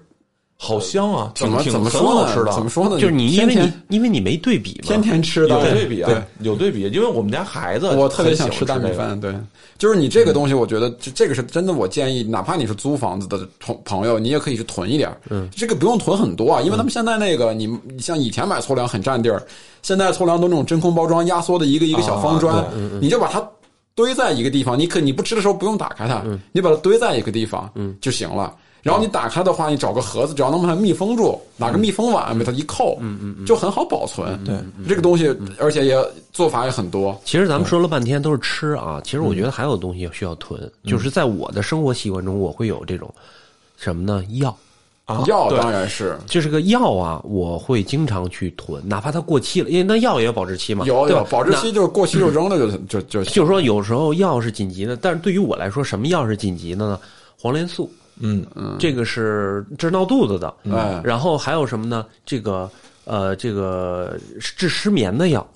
[0.59, 2.33] 好香啊，怎么挺怎么说呢？
[2.33, 2.43] 吃？
[2.43, 2.99] 的，怎么说呢？
[2.99, 5.49] 就是你因为你因为你没对比嘛，天天吃的。
[5.49, 6.09] 有对比啊。
[6.09, 8.49] 对，有对比，因为我们家孩子我特别想。
[8.49, 9.35] 吃大米饭，对，
[9.77, 19.45] 就是你这个东西，我觉得这这个是真的，我建议，哪怕你是租房子的朋朋友，你也可以去囤一点，嗯，这个不用囤很多啊，因为他们现在那个，你你像以前买粗粮很占地儿，
[19.83, 22.65] 现在粗粮都那种真空包装压缩的一个一个小方砖啊，
[22.99, 23.47] 你就把它
[23.93, 28.55] 堆在一个地方，你可你不吃的时候不用打开它，你把它堆在一个地方，嗯，就行了。
[28.87, 34.41] 然后你打开的话，你找个盒子，只要能把它密封住，拿个密封碗把它一扣，嗯嗯，就很好保存。
[34.43, 34.55] 对，
[34.87, 35.95] 这个东西，而且也
[36.31, 37.19] 做法也很多。
[37.25, 43.13] 其实咱们说了半天都是吃啊，其实我觉得还有东西需要囤，就是在我的生活习惯中，我会有这种
[43.75, 44.23] 什么呢？
[44.39, 44.57] 药，
[45.05, 46.17] 啊药当然是。
[46.25, 50.99] 就是个药啊，我会经常去囤，哪怕它过期了，因为那药也有保质期嘛，对吧？
[51.01, 56.99] 有有保质期，就是过期就扔了就就就那就是说有时候药是紧急的，但是对于我来说，什么药是紧急的呢？
[57.39, 58.45] 黄连素，嗯，
[58.79, 61.01] 这个是治闹肚子的，哎。
[61.03, 62.05] 然后还有什么呢？
[62.25, 62.69] 这个
[63.05, 65.47] 呃，这个治失眠的药，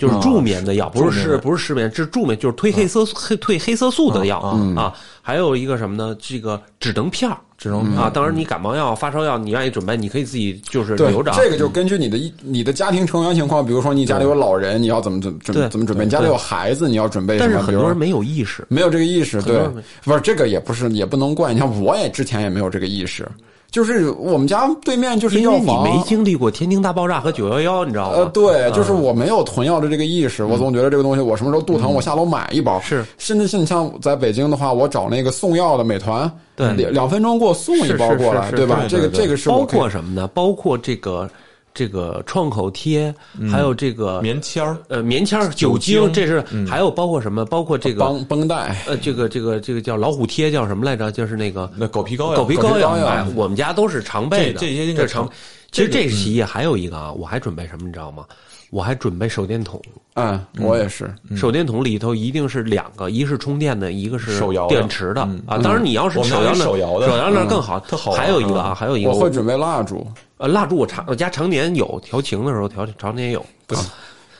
[0.00, 4.94] 就是助眠的药，不是助眠的失不是失眠，是助眠就是褪黑色素、黑褪黑色素的药啊啊。
[5.20, 6.16] 还有一个什么呢？
[6.18, 8.08] 这个止疼片儿只能啊。
[8.08, 11.36] 当然，你感冒药、发烧药，你愿意准备，你可以自己就是留着啊。
[11.38, 16.04] 这个就根据你的一你的家庭成员情况，比如说你家里有老人，你要怎么怎么对准怎么准备？
[16.04, 19.60] 你家里有孩子，你要准备什但是很多人没有意识，没有这个意识，对
[20.02, 21.52] 不是这个也不是也不能怪。
[21.52, 23.28] 你像我也之前也没有这个意识，
[23.70, 28.16] 就是我们家对面就是因为你药房，没经历过天津大爆炸和九幺幺，你知道吗？
[28.16, 32.80] 呃，对，就是我没有囤药的这个意识，我总觉得这个东西我什么时候肚疼，我下楼买一包。
[32.80, 38.80] 是，甚至是你像在北京的话，我找那个送药的美团，对两两分钟给我送一包过来，对吧？
[38.88, 40.26] 这个这个是包括什么呢？
[40.34, 41.30] 包括这个
[41.72, 43.14] 这个创口贴，
[43.50, 47.44] 还有这个棉签儿，呃棉签儿、酒酒精精，这是还有包括什么？
[47.44, 48.76] 包括这个绷绷带。
[48.86, 51.10] 呃这个这个这个叫老虎贴，叫什么来着？
[51.12, 53.26] 就是那个那狗皮膏药，狗皮膏药。
[53.34, 55.32] 我们家都是常备的，这这些应该是常常。
[55.72, 58.24] 其实这是其一，还有一个啊，我还准备什么，你知道吗？
[58.70, 59.80] 我还准备手电筒。
[60.14, 61.12] 嗯，我也是。
[61.36, 65.58] 手电筒里头一定是两个，一是充电的，一个是手摇电池的嗯啊。
[65.58, 67.80] 当然，你要是手摇的手摇的手摇那更好。
[67.80, 70.06] 特好玩还有一个啊，还有一个我会准备蜡烛，
[70.40, 73.44] 呃，蜡烛我常我家常年有调情的时候调常年有，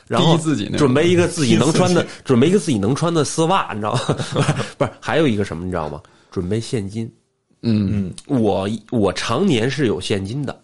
[0.07, 3.99] 然后自己准备一个自己能穿的，准备一个自己能穿的丝袜，你知道吗？
[4.79, 6.01] 不是，还有一个什么，你知道吗？
[6.31, 7.09] 准备现金。
[7.61, 10.59] 嗯我我常年是有现金的，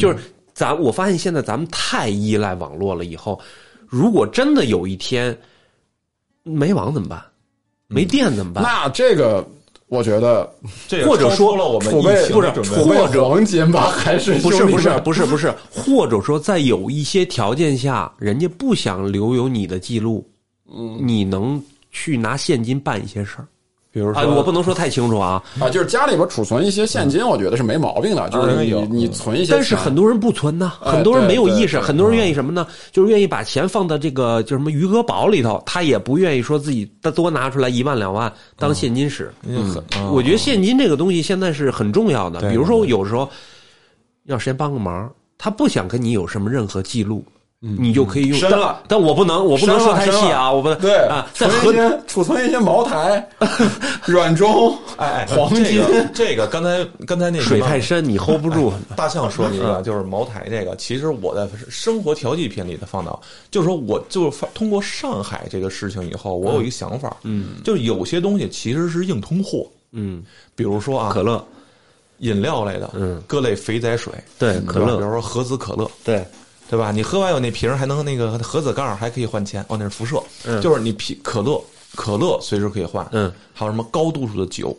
[0.00, 0.16] 就是
[0.54, 3.38] 咱我发现现在咱们太依赖网络了，以后
[3.86, 5.38] 如果真的有一天
[6.44, 7.22] 没网怎么办？
[7.88, 8.64] 没电怎么办？
[8.64, 9.46] 那这个
[9.88, 10.48] 我觉得
[10.86, 12.96] 这也或者说了我们储备不是的准备储备。
[12.96, 20.28] 或者黄金吧，还是不是不是不是不是，或者说在有一些条件下，人家不想留有你的记录，
[20.70, 23.48] 嗯，你能去拿现金办一些事儿。
[23.98, 32.64] 比如说，啊，我不能说太清楚啊，啊，就是家里边储存一些现金，我觉得是没毛病的，就是你有你存一些，但是很多人不存呢，哎很多人没有意识，很多人愿意什么呢？
[32.92, 36.84] 就是愿意把钱放到这个叫什么余额宝里头，他也不愿意说自己
[37.16, 39.32] 多拿出来一万两万当现金使。
[39.42, 39.74] 嗯
[40.12, 42.40] 我觉得现金这个东西现在是很重要的。
[42.48, 43.28] 比如说，有时候
[44.26, 47.24] 要谁帮个忙，他不想跟你有什么任何记录，
[47.60, 48.38] 你就可以用。
[48.40, 48.82] 但深了。
[48.86, 53.28] 但我不能，我不能说太细啊，我不能对啊，在存合一些储存一些茅台、
[54.06, 58.72] 软中、哎哎，黄金这个 这个刚才刚才那水太深，你 hold 不住。
[58.94, 59.74] 大象说的一嗯。
[59.74, 70.22] 个就是茅台这个，其实我在生活调剂品里的放到，就是说我就是通过上海这个事情以后，我有一个想法，嗯，就是有些东西其实是硬通货，嗯，
[70.54, 71.44] 比如说啊，可乐，
[72.18, 74.96] 饮料类的，嗯，各类肥仔水，对可乐。
[74.96, 76.24] 比如说合资可乐，对，
[76.68, 76.92] 对吧？
[76.92, 81.62] 你喝完有那瓶儿还能那个盒子盖儿还可以换钱，哦，那是辐射，嗯就是你啤可乐
[81.94, 84.76] 可乐随时可以换，嗯，还有什么高度数的酒，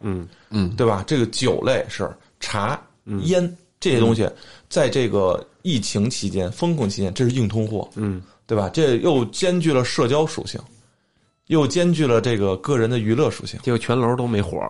[0.00, 1.02] 嗯嗯对吧？
[1.06, 2.10] 这个酒类是
[2.40, 2.80] 茶、
[3.22, 4.28] 烟这些东西，
[4.68, 8.68] 在这个疫情期间、风控期间，这是硬通货，嗯，对吧？
[8.68, 10.60] 这又兼具了社交属性，
[11.46, 14.60] 又兼具了这个个人的娱乐属性，结果全楼都没火。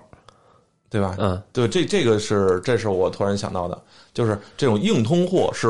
[0.90, 1.16] 对吧？
[1.18, 3.82] 嗯，对，这这个是这是我突然想到的，
[4.12, 5.68] 就是这种硬通货是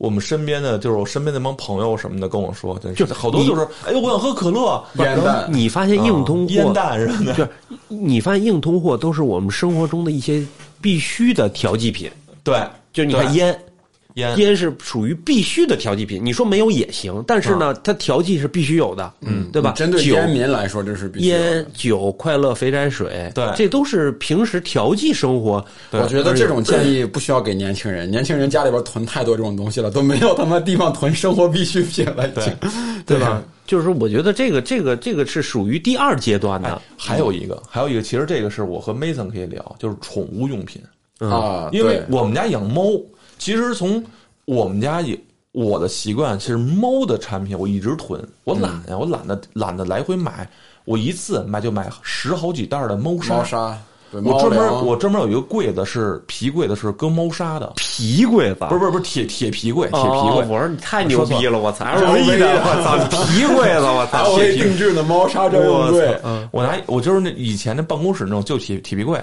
[0.00, 7.50] 我们身边的，就是我身边那帮朋友什么的跟我说，就是就好多就是，哎呦，我想喝可乐，烟弹，你发现硬通货，烟弹什么的，就是
[7.88, 10.42] 你发现硬通货都是我们生活中的一些
[10.80, 12.10] 必须的调剂品，
[12.42, 13.54] 对，就你看烟，
[14.14, 14.36] 烟。
[14.38, 16.20] 烟是属于必须的调剂品。
[16.24, 19.72] 你说没有也行，但是呢，它调剂是必须有的，嗯，对吧？
[19.72, 21.38] 针对酒、烟民来说，这是必须的。
[21.38, 23.44] 烟、酒、快乐、肥宅水，对。
[23.56, 25.64] 这都是平时调剂生活。
[25.92, 32.52] 我觉得这种建议不需要给年轻人，年轻人家里边囤太多这种东西了，都没有他妈地方囤生活必需品了，已经，
[33.06, 33.18] 对。
[33.18, 33.42] 吧？
[33.66, 40.82] 就是说我觉得这个这个这个是属于第二阶段的，还有一个，还有一个，其实这个是我和 Mason 可以聊，就是宠物用品，
[41.20, 42.90] 啊，因为我们家养猫，
[43.40, 44.00] 其实从
[44.44, 45.18] 我们家也。
[45.52, 50.48] 我的习惯其实猫的产品我一直囤，我懒呀，我懒得懒得来回买，
[50.84, 53.34] 我一次买就买十好几袋的猫砂。
[53.34, 53.76] 猫砂，
[54.12, 60.44] 我专门我专门有一个柜子是皮柜子，是搁猫砂的，皮柜子不是不是不是铁铁皮柜，铁皮柜。
[60.44, 66.16] 哦我说你太牛逼了，我操，LV 的，我操， 皮柜子，我操，LV 定制的猫砂专用柜，
[66.52, 69.20] 我拿我就是那以前那办公室那种旧铁铁皮柜，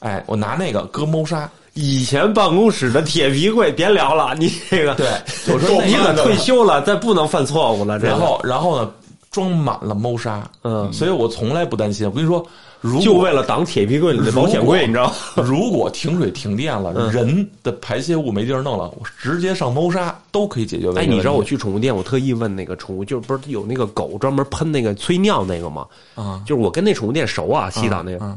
[0.00, 1.50] 哎，我拿那个搁猫砂。
[1.74, 5.06] 以前办公室的铁皮柜，别聊了，你这个，对，
[5.52, 7.98] 我说 你可退休了，再不能犯错误了。
[7.98, 8.90] 然后然后呢，
[9.30, 12.06] 装满了猫砂，嗯所以我从来不担心。
[12.06, 12.44] 我跟你说，
[12.80, 15.14] 如果就为了挡铁皮柜里的保险柜，你知道吗？
[15.46, 21.00] 如果停水停电了，嗯人的排泄物没地儿弄了，我直接上猫砂都可以解决问题。
[21.02, 25.86] 哎，你知道我去宠物店，我特意问那个宠物，就是不是有那个狗专门喷那个催尿那个吗？
[26.16, 26.42] 啊？
[26.44, 28.36] 就是我跟那宠物店熟啊，西岛那个，嗯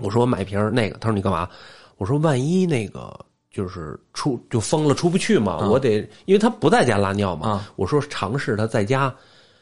[0.00, 1.48] 我说我买瓶那个，他说你干嘛？
[1.98, 3.14] 我说万一那个
[3.50, 9.14] 就是出就疯了出不去嘛，我得因为他不在家拉尿嘛，啊我说尝试他在家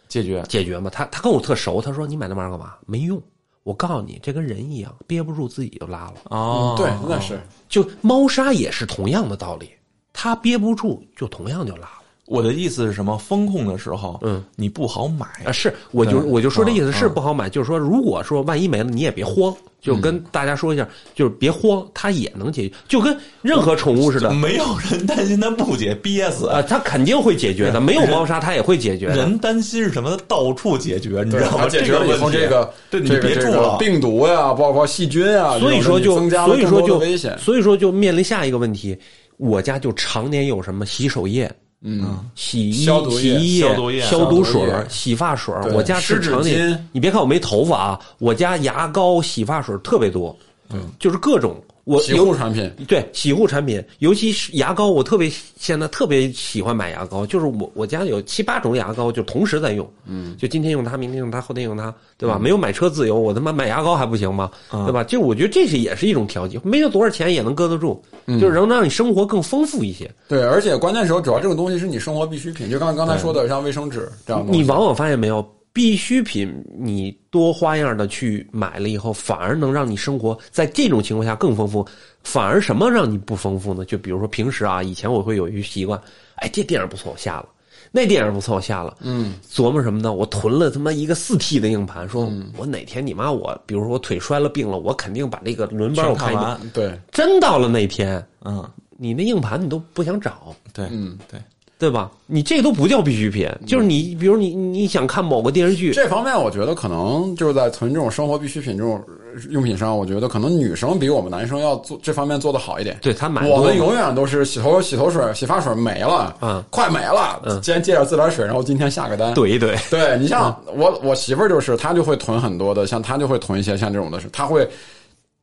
[0.06, 0.88] 解决解决嘛。
[0.88, 2.74] 他他跟我特熟，他说你买那玩意儿干嘛？
[2.86, 3.20] 没用。
[3.62, 6.14] 我告诉你，这跟人一样，憋不住自己就拉了。
[6.24, 9.70] 哦，对，那是就猫砂也是同样的道理，
[10.12, 11.95] 它憋不住就同样就拉了。
[12.26, 13.16] 我的意思是什么？
[13.16, 29.14] 风控的时候，嗯，你不好买啊，是，我就我就说这意思嗯是不好买，就是说，如果说万一没了，你也别慌，就跟大家说一下，就是别慌，它也能解决，就跟任何宠物似的，没有人担心它不解憋死啊，它肯定会解决的，没有猫砂它也会解决的。
[29.14, 30.18] 人担心是什么？
[30.26, 31.58] 到处解决，你知道吗？
[31.60, 37.38] 它解决了以后，这这个对你这个别住了，这个病毒呀，包括细菌啊，所以说就增加了所以说就危险。
[37.38, 38.98] 所以说就面临下一个问题，
[39.36, 41.48] 我家就常年有什么洗手液。
[41.82, 46.78] 嗯，洗衣消毒液洗衣消毒液消毒水毒洗发水我家是湿纸常年巾。
[46.92, 50.36] 你别看我没头发啊，我家牙膏、洗发水特别多，
[50.70, 62.40] 嗯，就是各种我洗护产品，对洗护产品，尤其是牙膏，我特别现在特别喜欢买牙膏，就是我我家有七八种牙膏，就同时在用，嗯，就今天用它，明天用它，后天用它，对吧？
[62.40, 64.50] 没有买车自由，我他妈买牙膏还不行吗？
[64.68, 65.04] 对吧？
[65.04, 70.10] 就我觉得这是也是一种调剂，没有多少钱也能搁得住，就是能让你生活更丰富一些。
[70.26, 74.44] 对，而且关键时候，主要这种东西是你生活必需品，就刚刚才说的，像卫生纸这样。
[74.50, 75.46] 你往往发现没有？
[75.76, 81.86] 必需品，你多花样的去买了以后，反而能让你生活在这种情况下更丰富。
[82.22, 83.84] 反而什么让你不丰富呢？
[83.84, 86.00] 就比如说平时啊，以前我会有一个习惯，
[86.36, 87.46] 哎，这电影不错，我下了；
[87.92, 88.96] 那电影不错，我下了。
[89.02, 90.14] 嗯，琢磨什么呢？
[90.14, 96.58] 我囤了他妈一个四 T 的硬盘，说我哪天你妈我，比如说我腿摔了病了，我肯定把这个轮班我看完。
[96.70, 98.66] 对，真到了那天，嗯，
[98.96, 100.56] 你那硬盘你都不想找。
[100.72, 101.38] 对，嗯，对。
[101.78, 102.10] 对吧？
[102.26, 109.02] 你这都不叫必需品，就是你，比如你你想看某个电视剧，这方面我觉得可能就是在囤这种生活必需品这种
[109.50, 112.96] 用品上，我觉得可能女生比我们男生要做这方面做的好一点。
[113.02, 119.34] 对他买，我们永远都是洗头洗头水、洗发水没了，嗯，快没了，今天借点自来水，然后今天下个单。
[119.34, 124.66] 怼一怼对，你像我我媳妇儿就是，她就会囤很多的，像她就会囤一些像这种的，她会。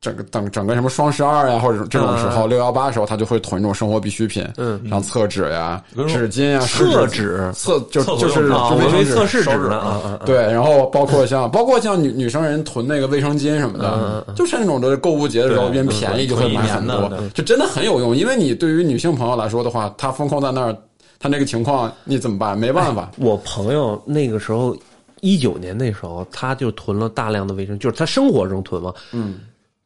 [0.03, 18.13] 整个等整个什么双十二呀，或者这种时候六幺八的时候，他就会囤这种生活必需品，嗯，像厕纸呀、纸巾呀、厕纸、厕就就是卫生厕纸、纸呢，对，然后包括像包括像女女生人囤那个卫生巾什么的，就是那种的购物节的时候因为便宜就会买很多，就真的很有用。
[18.13, 20.75] 因为你对于女性朋友来说的话，她风控在那儿，
[21.17, 22.57] 她那个情况你怎么办？
[22.57, 23.09] 没办法。
[23.17, 24.75] 我朋友那个时候
[25.21, 29.39] 一九年那时候，他就囤了大量的卫生，就是他生活中囤嘛，嗯。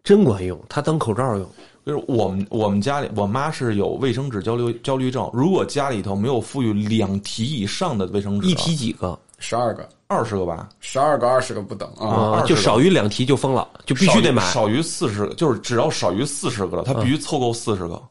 [0.07, 1.45] 真管用，他当口罩用。
[1.85, 5.29] 就是我们我们家里，我妈是有卫生纸焦虑焦虑症。
[5.33, 9.19] 如果家里头没有富裕两提以上的卫生纸，一提几个？
[9.37, 10.69] 十二个、二十个吧？
[10.79, 14.41] 十二个、二十个不等啊，就少于两提就疯了，就必须得买。
[14.49, 18.01] 少于四十，就是只要少于四十个了，他必须凑够四十个。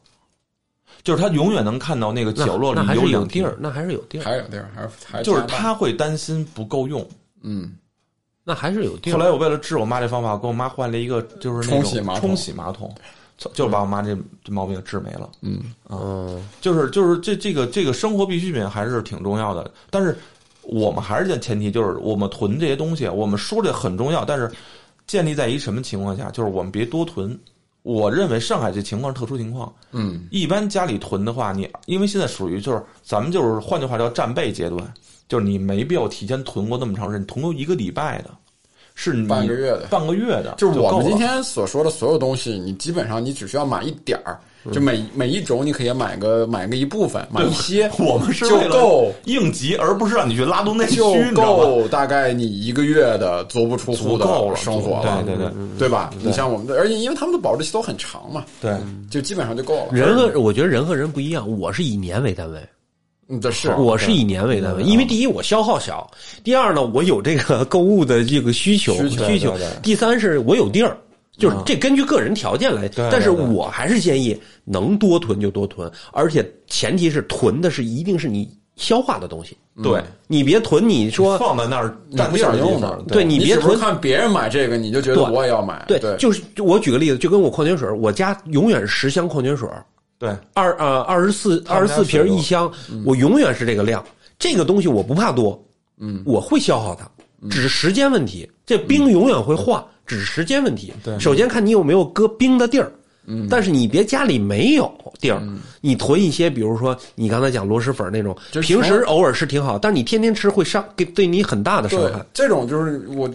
[1.03, 7.03] 就是他永远能看到那个角落里有两地儿，那还是有地儿，还有地儿，还是还就是他会担心不够用，
[7.41, 7.73] 嗯。
[8.47, 12.95] 那还是有地后来我为了治我妈这方法，我给我妈换了一个就是冲洗马桶，冲洗马桶，
[13.53, 15.29] 就把我妈这这毛病治没了。
[15.41, 19.69] 嗯嗯，就是就是这这个这个生活必需品还是挺重要的。
[19.89, 20.17] 但是
[20.61, 24.49] 我们还是在前提，就是我们囤这些东西，我们说这很重要，但是
[25.05, 26.31] 建立在一什么情况下？
[26.31, 27.37] 就是我们别多囤。
[27.83, 29.73] 我认为上海这情况是特殊情况。
[29.91, 34.93] 嗯，一般家里囤的话，你因为现在属于就是咱们就是换句话叫战备阶段。
[35.27, 38.29] 就是你没必要提前囤过那么长时间，囤够一个礼拜的，
[38.95, 40.55] 是你半个月的，半个月的。
[40.57, 44.39] 就是我们今天所说的所有东西，你基本上你只需要买一点儿，
[44.71, 54.25] 就每每一种你可以买个买个一部分，买一些，我们是就够应急，而不是让你去拉动内需，就够大概你一个月的足不出户的
[54.55, 56.11] 生活了，对对对，对吧？
[56.23, 58.75] 你像我们的，而且因为他们的保质期都很长嘛，对，
[59.09, 59.89] 就基本上就够了。
[59.91, 62.59] 人和我觉得人和人不一样，我是以年为单位。
[63.29, 66.09] 嗯，这是我是以年为单位，因为第一我消耗小，
[66.43, 69.53] 第二呢我有这个购物的这个需求需求，
[69.83, 70.95] 第三是我有地儿，
[71.37, 89.67] 就是这根据个人条件来，但是我还是建议能多囤就多囤，而且前提是囤的是一定是你消化的东西，对你别囤你说放在那儿占地儿用的，对你别囤看别人买这个你就觉得我也要买，对，就是我举个例子，就跟我矿泉水，我家永远是十箱矿泉水。
[90.19, 92.71] 对，二呃二十四二十四瓶一箱，
[93.05, 94.03] 我永远是这个量。
[94.39, 95.63] 这个东西我不怕多，
[95.97, 97.09] 嗯，我会消耗它，
[97.49, 98.49] 只是时间问题。
[98.65, 100.93] 这冰永远会化，只是时间问题。
[101.03, 102.91] 对，首先看你有没有搁冰的地儿。
[103.29, 104.89] 嗯，但是你别家里没有
[105.19, 105.41] 地儿，
[105.81, 112.25] 你囤一些，比如说你刚才讲螺蛳粉那种，平时偶尔吃挺好，但是你天天吃会伤，给对你很大的伤害。
[112.33, 113.29] 这种就是我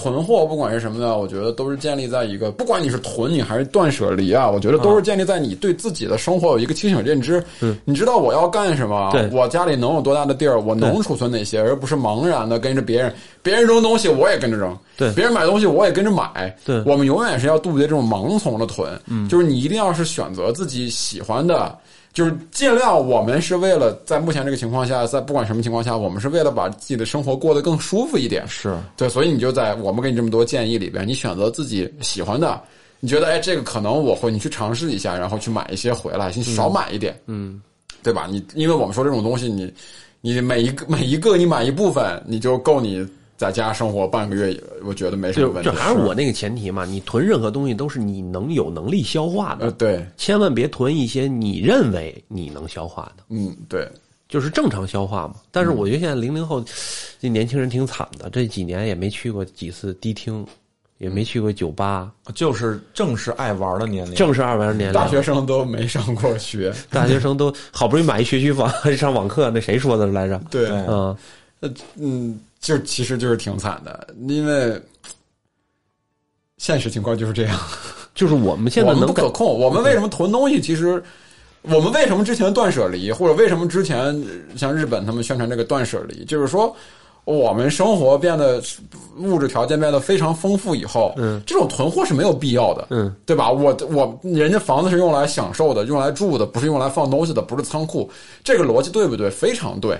[0.00, 7.42] 囤货，不管是什么的，我觉得都是建立在一个，不管你是囤你还是断舍离啊，我觉得都是建立在你对自己的生活有一个清醒认知。
[7.60, 9.12] 嗯，你知道我要干什么？
[9.32, 14.78] 我家里能有多大的地儿，我能储存哪些，而不是茫然的跟着别人，别人扔东西我也跟着扔。
[14.96, 16.56] 对，别人买东西我也跟着买。
[16.64, 18.88] 对，我们永远是要杜绝这种盲从的囤。
[19.06, 21.76] 嗯，就是你一定要是选择自己喜欢的，
[22.18, 28.44] 就是尽量我们是为了在目前这个情况下，在不管什么情况下，我们是为了把自己的生活过得更舒服一点。
[28.48, 32.60] 是对，所以你就在我们给你这么多建议里边，你选择自己喜欢的，
[32.98, 37.16] 你觉得哎这个可能我会，你去尝试一下，然后去买一些回来，你少买一点。
[37.26, 37.62] 嗯，
[38.02, 38.26] 对吧？
[38.28, 39.72] 你因为我们说这种东西，你
[40.20, 43.06] 你每一个每一个你买一部分，你就够你。
[43.38, 45.70] 在家生活半个月，我觉得没什么问题。
[45.70, 49.70] 就还是我那个前提嘛，你囤任何东西都是你能有能力消化的。
[49.70, 53.22] 对，千万别囤一些你认为你能消化的。
[53.28, 53.88] 嗯，对，
[54.28, 55.36] 就是正常消化嘛。
[55.52, 56.62] 但是我觉得现在零零后
[57.20, 60.44] 这年轻人挺惨的，这几年也没去过几次迪厅，
[60.98, 64.94] 也没去过酒吧，就是正是爱玩的年龄，正是爱玩的年龄。
[64.94, 70.40] 大学生都没上过学，大学生都好不容易买一学区房，还 上网课，那谁说的来着？
[70.50, 71.16] 对，嗯，
[71.96, 74.80] 嗯，就其实就是挺惨的，因为
[76.56, 77.58] 现实情况就是这样。
[78.14, 80.60] 就是我们现在我们能不可控，我们为什么囤东西？
[80.60, 81.00] 其实
[81.62, 84.20] 我们为什么之前断舍离，或者为什么之前
[84.56, 86.74] 像日本他们宣传这个断舍离，就是说
[87.22, 88.60] 我们生活变得
[89.18, 93.52] 物质条件变得非常丰富以后，嗯，这种囤货是没有必要的，嗯，对吧？
[93.52, 98.10] 我我人家房子是用来享受的，用来住的，不是用来放东西的，不是仓库，
[98.42, 99.30] 这个逻辑对不对？
[99.30, 99.96] 非常对。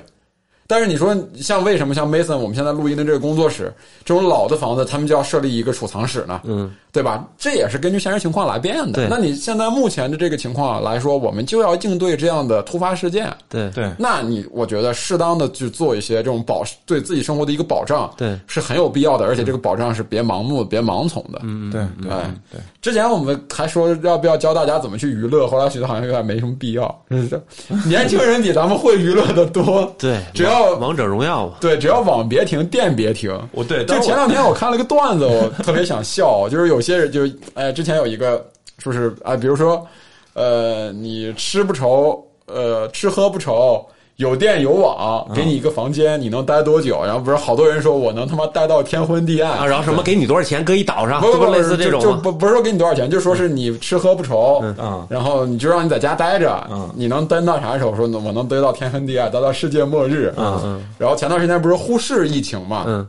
[0.68, 3.72] 但是你说像为什么像 Mason 我们现在录音的这个工作室
[4.04, 6.40] 这种老的房子，他们就要设立一个储藏室呢？
[6.44, 7.26] 嗯，对吧？
[7.38, 9.08] 这也是根据现实情况来变的。
[9.08, 13.34] 那你现在目前的这个情况来说，我们就要应对这样的突发事件。
[13.48, 19.24] 对对那你我觉得适当的去做一些这种保对自己生活的一个保障，对是很有必要的。
[19.24, 21.40] 而且这个保障是别盲目、别盲从的。
[21.44, 27.02] 嗯对对哎对，之前我们还说要不要教大家怎么去娱乐，后来觉得好像有点没什么必要。
[27.88, 29.90] 年轻人比咱们会娱乐的多。
[29.98, 33.30] 对，只要王者荣耀嘛，对，只要网别停，电别停。
[33.52, 38.44] 我对，就前两天我看了个段子，我特别想笑， 就是有些人就哎，之前有一个
[38.78, 39.86] 说是啊，比如说
[40.34, 43.84] 呃，你吃不愁，呃，吃喝不愁。
[44.18, 47.00] 有电有网，给你一个房间，你能待多久？
[47.04, 49.58] 然后不是好多人说我能他妈待到天昏地暗。
[49.58, 52.00] 啊，然后什么给你多少钱，搁一岛上，不不不这类似这种？
[52.00, 55.06] 就就不不是说给你多少钱，就说是你吃喝不愁，嗯。
[55.08, 56.90] 然后你就让你在家待着，嗯。
[56.96, 57.94] 你能待到啥时候？
[57.94, 60.60] 说我能待到天昏地暗，待到世界末日，嗯。
[60.64, 63.06] 嗯然后前段时间不是呼市疫情嘛，嗯。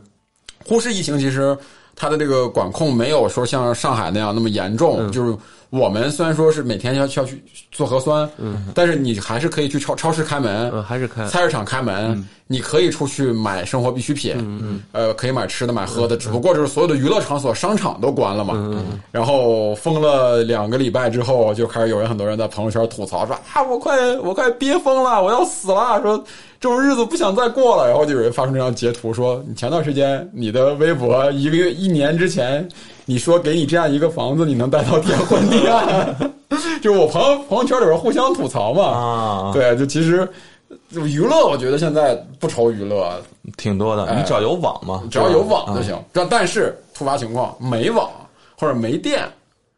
[0.64, 1.58] 呼市疫情其实
[1.96, 5.10] 它的这个管控没有说像上海那样那么严重，嗯。
[5.10, 5.36] 就是
[5.70, 11.24] 我们虽然说是每天要需要去做核酸，嗯，但是你还是可以去超超市开门，嗯，还是开。
[11.26, 18.84] 菜市场开门，你可以出去买生活必需品，嗯呃，可以买吃的、买喝的，只不过就是所有的娱乐场所、商场都关了嘛。
[19.12, 26.18] 然后封了两个礼拜之后，就开始有人很多人在朋友圈吐槽说啊，我快我快憋疯了，我要死了，说
[26.58, 27.88] 这种日子不想再过了。
[27.88, 32.68] 然后就有人发出这张截图说，你前段时间你的微博一个月、一年之前，
[33.10, 36.32] 你说给你这样一个房子，你能待到天昏地暗。
[36.80, 40.28] 就我朋友朋友圈里边互相吐槽嘛，啊，对，就其实
[40.92, 43.20] 就娱乐，我觉得现在不愁娱乐，
[43.56, 46.04] 挺多的，你只要有网嘛，只要有网就嗯行。
[46.12, 48.08] 但但是突发情况没网
[48.56, 49.28] 或者没电，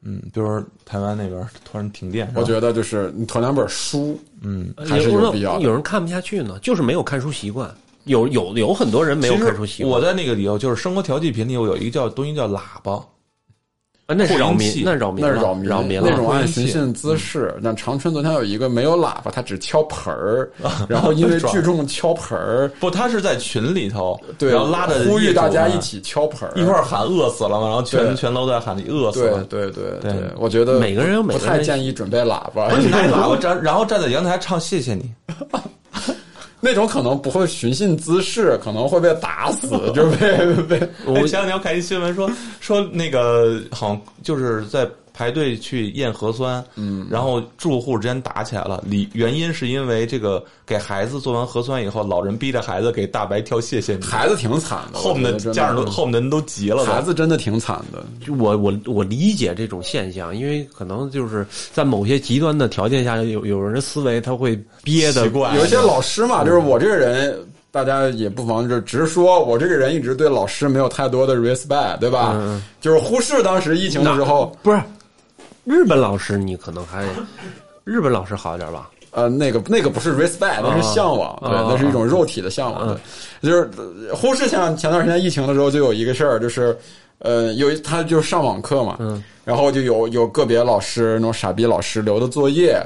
[0.03, 7.75] 嗯，比如说台湾那边突然停电，我觉得就是你囤两本书，嗯，还是有必要有人看不下去呢，就是没有看书习惯。
[8.05, 9.91] 有有有很多人没有看书习惯。
[9.91, 13.03] 我在那个里头就是生活调剂品里我有一个叫东西叫喇叭，啊，
[14.15, 16.09] 那是扰民那扰民，那是扰民，扰民了。
[16.11, 17.55] 那种按寻衅滋事。
[17.61, 20.51] 那长春昨天有一个没有喇叭，他只敲盆儿，
[20.89, 29.45] 然后因为聚众敲盆儿， 不，他是在群里头，对，然后拉着呼吁大家一起敲盆儿，一块儿喊饿死了嘛，然后全全都在喊你饿死了。
[29.45, 35.11] 对对对我觉得每个人有每个人不太建议准备喇叭，不是你拿 喇叭站，然后站在阳台唱谢谢你，
[36.65, 40.39] 那种可能不会寻衅滋事，可能会被打死， 就被
[40.69, 58.05] 被我前两天我看一新闻说说那个好像就是在排队去验核酸，嗯，然后住户之间打起来了，理原因是因为这个给孩子做完核酸以后，老人逼着孩子给大白跳谢谢你，孩子挺惨的，后面的家长都后面的人都急了，孩子真的挺惨的。
[58.25, 65.57] 就我我我理解这种现象，因为可能就是在某些极端的条件下，有有人思维他会憋的习惯。
[65.57, 67.39] 有一些老师嘛，就是我这个人，
[67.71, 72.33] 大家也不妨就直说，我这个人一直对老师没有太多的 respect，对吧？
[72.35, 72.63] 嗯。
[72.81, 74.81] 就是忽视当时疫情的时候，不是
[75.65, 77.05] 日本老师，你可能还
[77.85, 78.89] 日本老师好一点吧？
[79.13, 82.89] 呃，那个那个不是 respect，那是向往，对，啊那是一种肉体的向往。
[83.43, 86.75] 对，就是呃忽视像前段时间疫情的时候，就有一个事儿，就是
[87.19, 92.83] 呃，有一他就是上网课嘛，嗯，然后就有有个别老师那种傻逼老师留的作业，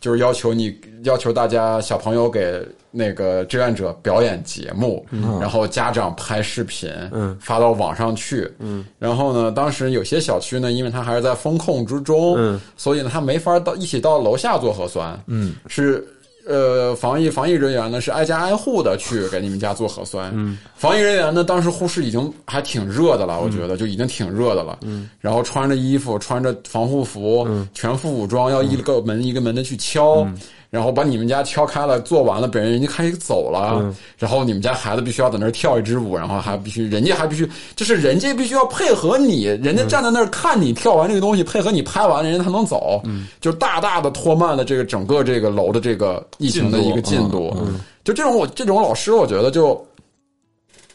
[0.00, 5.06] 就是要求你要求大家小朋友给那个志愿者表演节目，
[5.40, 16.06] 然后家长拍视频，嗯，发到网上去，嗯，然后呢，当时有些小区呢，因为它还是在风控之中，嗯，所以呢，他没法到一起到楼下做核酸，嗯，是。
[16.48, 20.30] 呃，防疫防疫人员呢是挨家挨户的去给你们家做核酸。
[20.34, 24.78] 嗯，防疫人员呢，当时护士已经还挺热的了，我觉得就已经挺热的了。
[24.80, 30.26] 嗯，然后穿着衣服，穿着防护服，全副武装，要一个门一个门的去敲。
[30.70, 33.82] 然后把你们家敲开了，做完了，本人人家开始走了，
[34.18, 43.02] 然后你们家孩子必须要在那儿跳一支舞，然后还必须人家还必须，就是人家必须要配合你，人家站在那儿看你跳完这个东西，配合你拍完，人家才能走，
[43.40, 47.56] 就大大的拖慢了这个整个这个楼的这个疫情的一个进度。
[48.04, 49.82] 就这种我这种老师，我觉得就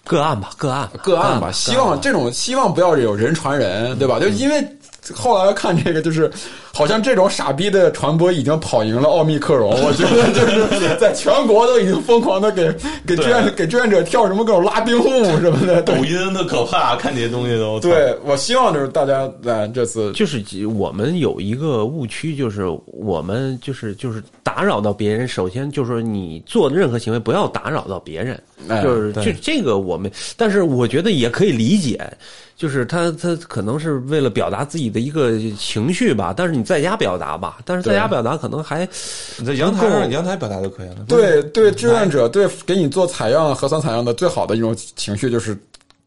[0.03, 1.51] 个案吧，个案，个案吧。
[1.51, 4.19] 希望这种希望不要有人传人，对吧？
[4.19, 4.63] 就因为。
[5.13, 6.31] 后来看这个，就是
[6.71, 10.45] 好像这种傻逼的传播已经跑赢了奥密克戎，我觉得 就
[10.79, 12.73] 是在全国都已经疯狂的给
[13.05, 15.81] 给志愿给志愿者跳什么各种拉冰舞什么的。
[15.81, 17.79] 抖音的可怕，看这些东西都。
[17.79, 25.27] 对，我希望就是大家在这次就是我们有一个误区，就是我们就是就是打扰到别人。
[25.27, 28.41] 首先就是，你做的任何行为不要打扰到别人，
[28.81, 31.99] 就是就这个我们，但是我觉得也可以理解。
[32.55, 36.33] 就是他，他可能是为了表达自己的一个情绪吧。
[36.35, 38.87] 但是你在家表达吧，但是在家表达可能还
[39.37, 40.97] 你在阳台上阳台表达就可以了。
[41.07, 45.57] 对对，志愿者对给你做采样核酸采样的最好的一种情绪就是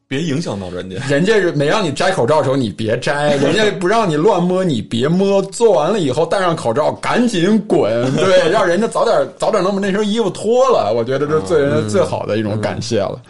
[0.09, 0.97] 别影响到人家。
[1.09, 5.43] 人家没让你摘口罩的时候你别摘，人家 不让你乱摸你别摸。
[5.43, 10.93] 做完了以后戴上口罩赶紧滚，对， 让人家早点早点能把那身衣服脱了。
[10.95, 13.21] 我觉得这对人最好的一种感谢了。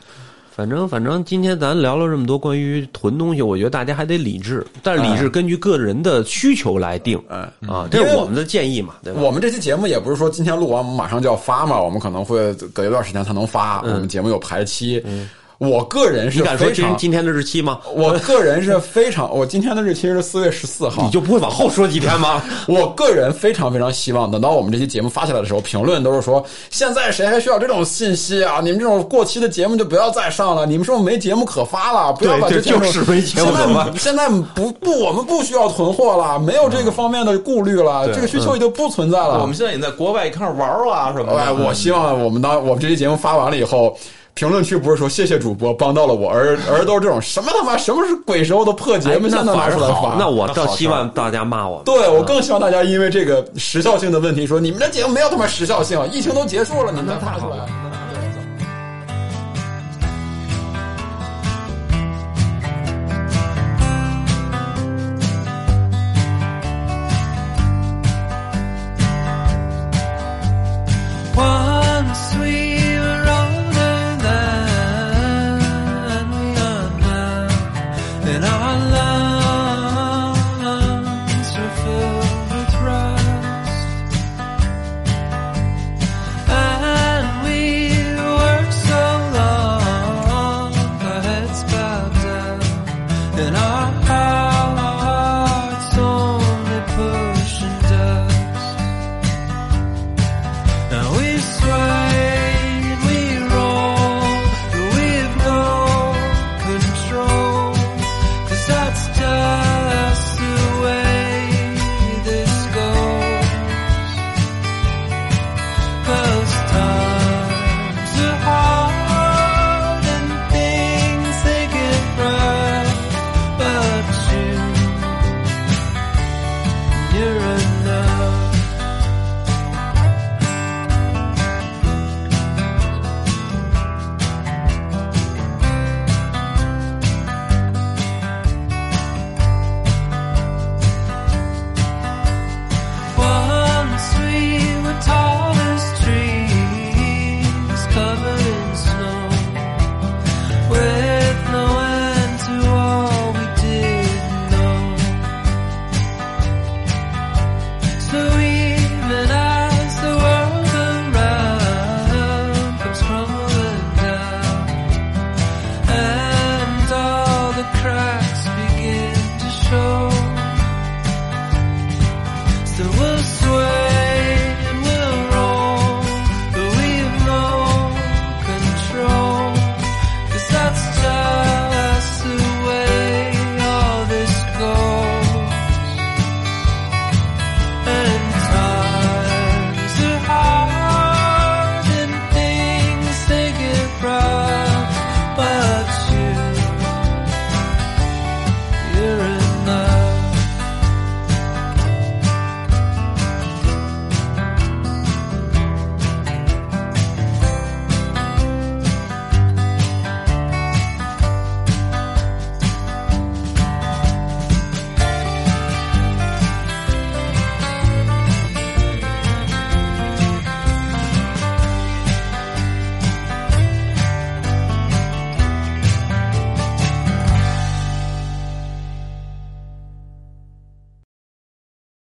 [0.57, 7.23] 反正反正，今天咱聊了这么多关于囤东西，我觉得大家还得理智，但是理智根据个人的需求来定。
[7.29, 9.21] 嗯啊，这是我们的建议嘛，对吧？
[9.21, 13.83] 我们这期节目也不是说今天录完我们马上就要发嘛，我们可能会隔一段时间才能发。
[13.83, 15.05] 我们节目有排期。
[15.59, 17.81] 我个人是，你敢说今今天的日期吗？
[17.95, 22.43] 我个人是非常， 我今天的日期是四月十四号，你就不会往后说几天吗？
[22.69, 28.61] 我个人非常非常希望，等到我们这期节目发起来的时候，评论都是说，现在谁还需要这种信息啊？
[28.63, 32.13] 你们这种过期的节目就不要再上了，你们是不是没节目可发了？
[32.13, 39.41] 不要把这 就是没节目现在现在不不，我们不需要囤货了，没有这个方面的顾虑了，这个需求已经不存在了。
[39.41, 41.41] 我们现在也在国外开始玩啊什么的。
[41.41, 43.97] 哎，我希望我们当我们这期节目发完了以后。
[44.37, 50.15] 评论区不是说谢谢主播帮到了我，而 而都是这种什么他妈什么是鬼时候的破节目，现在拿出来发。
[50.19, 51.81] 那我倒希望大家骂我。
[51.87, 58.06] 对我更希望大家因为这个时效性的问题说你们的节目没有他妈时效性，疫情都结束了，你们拿出来。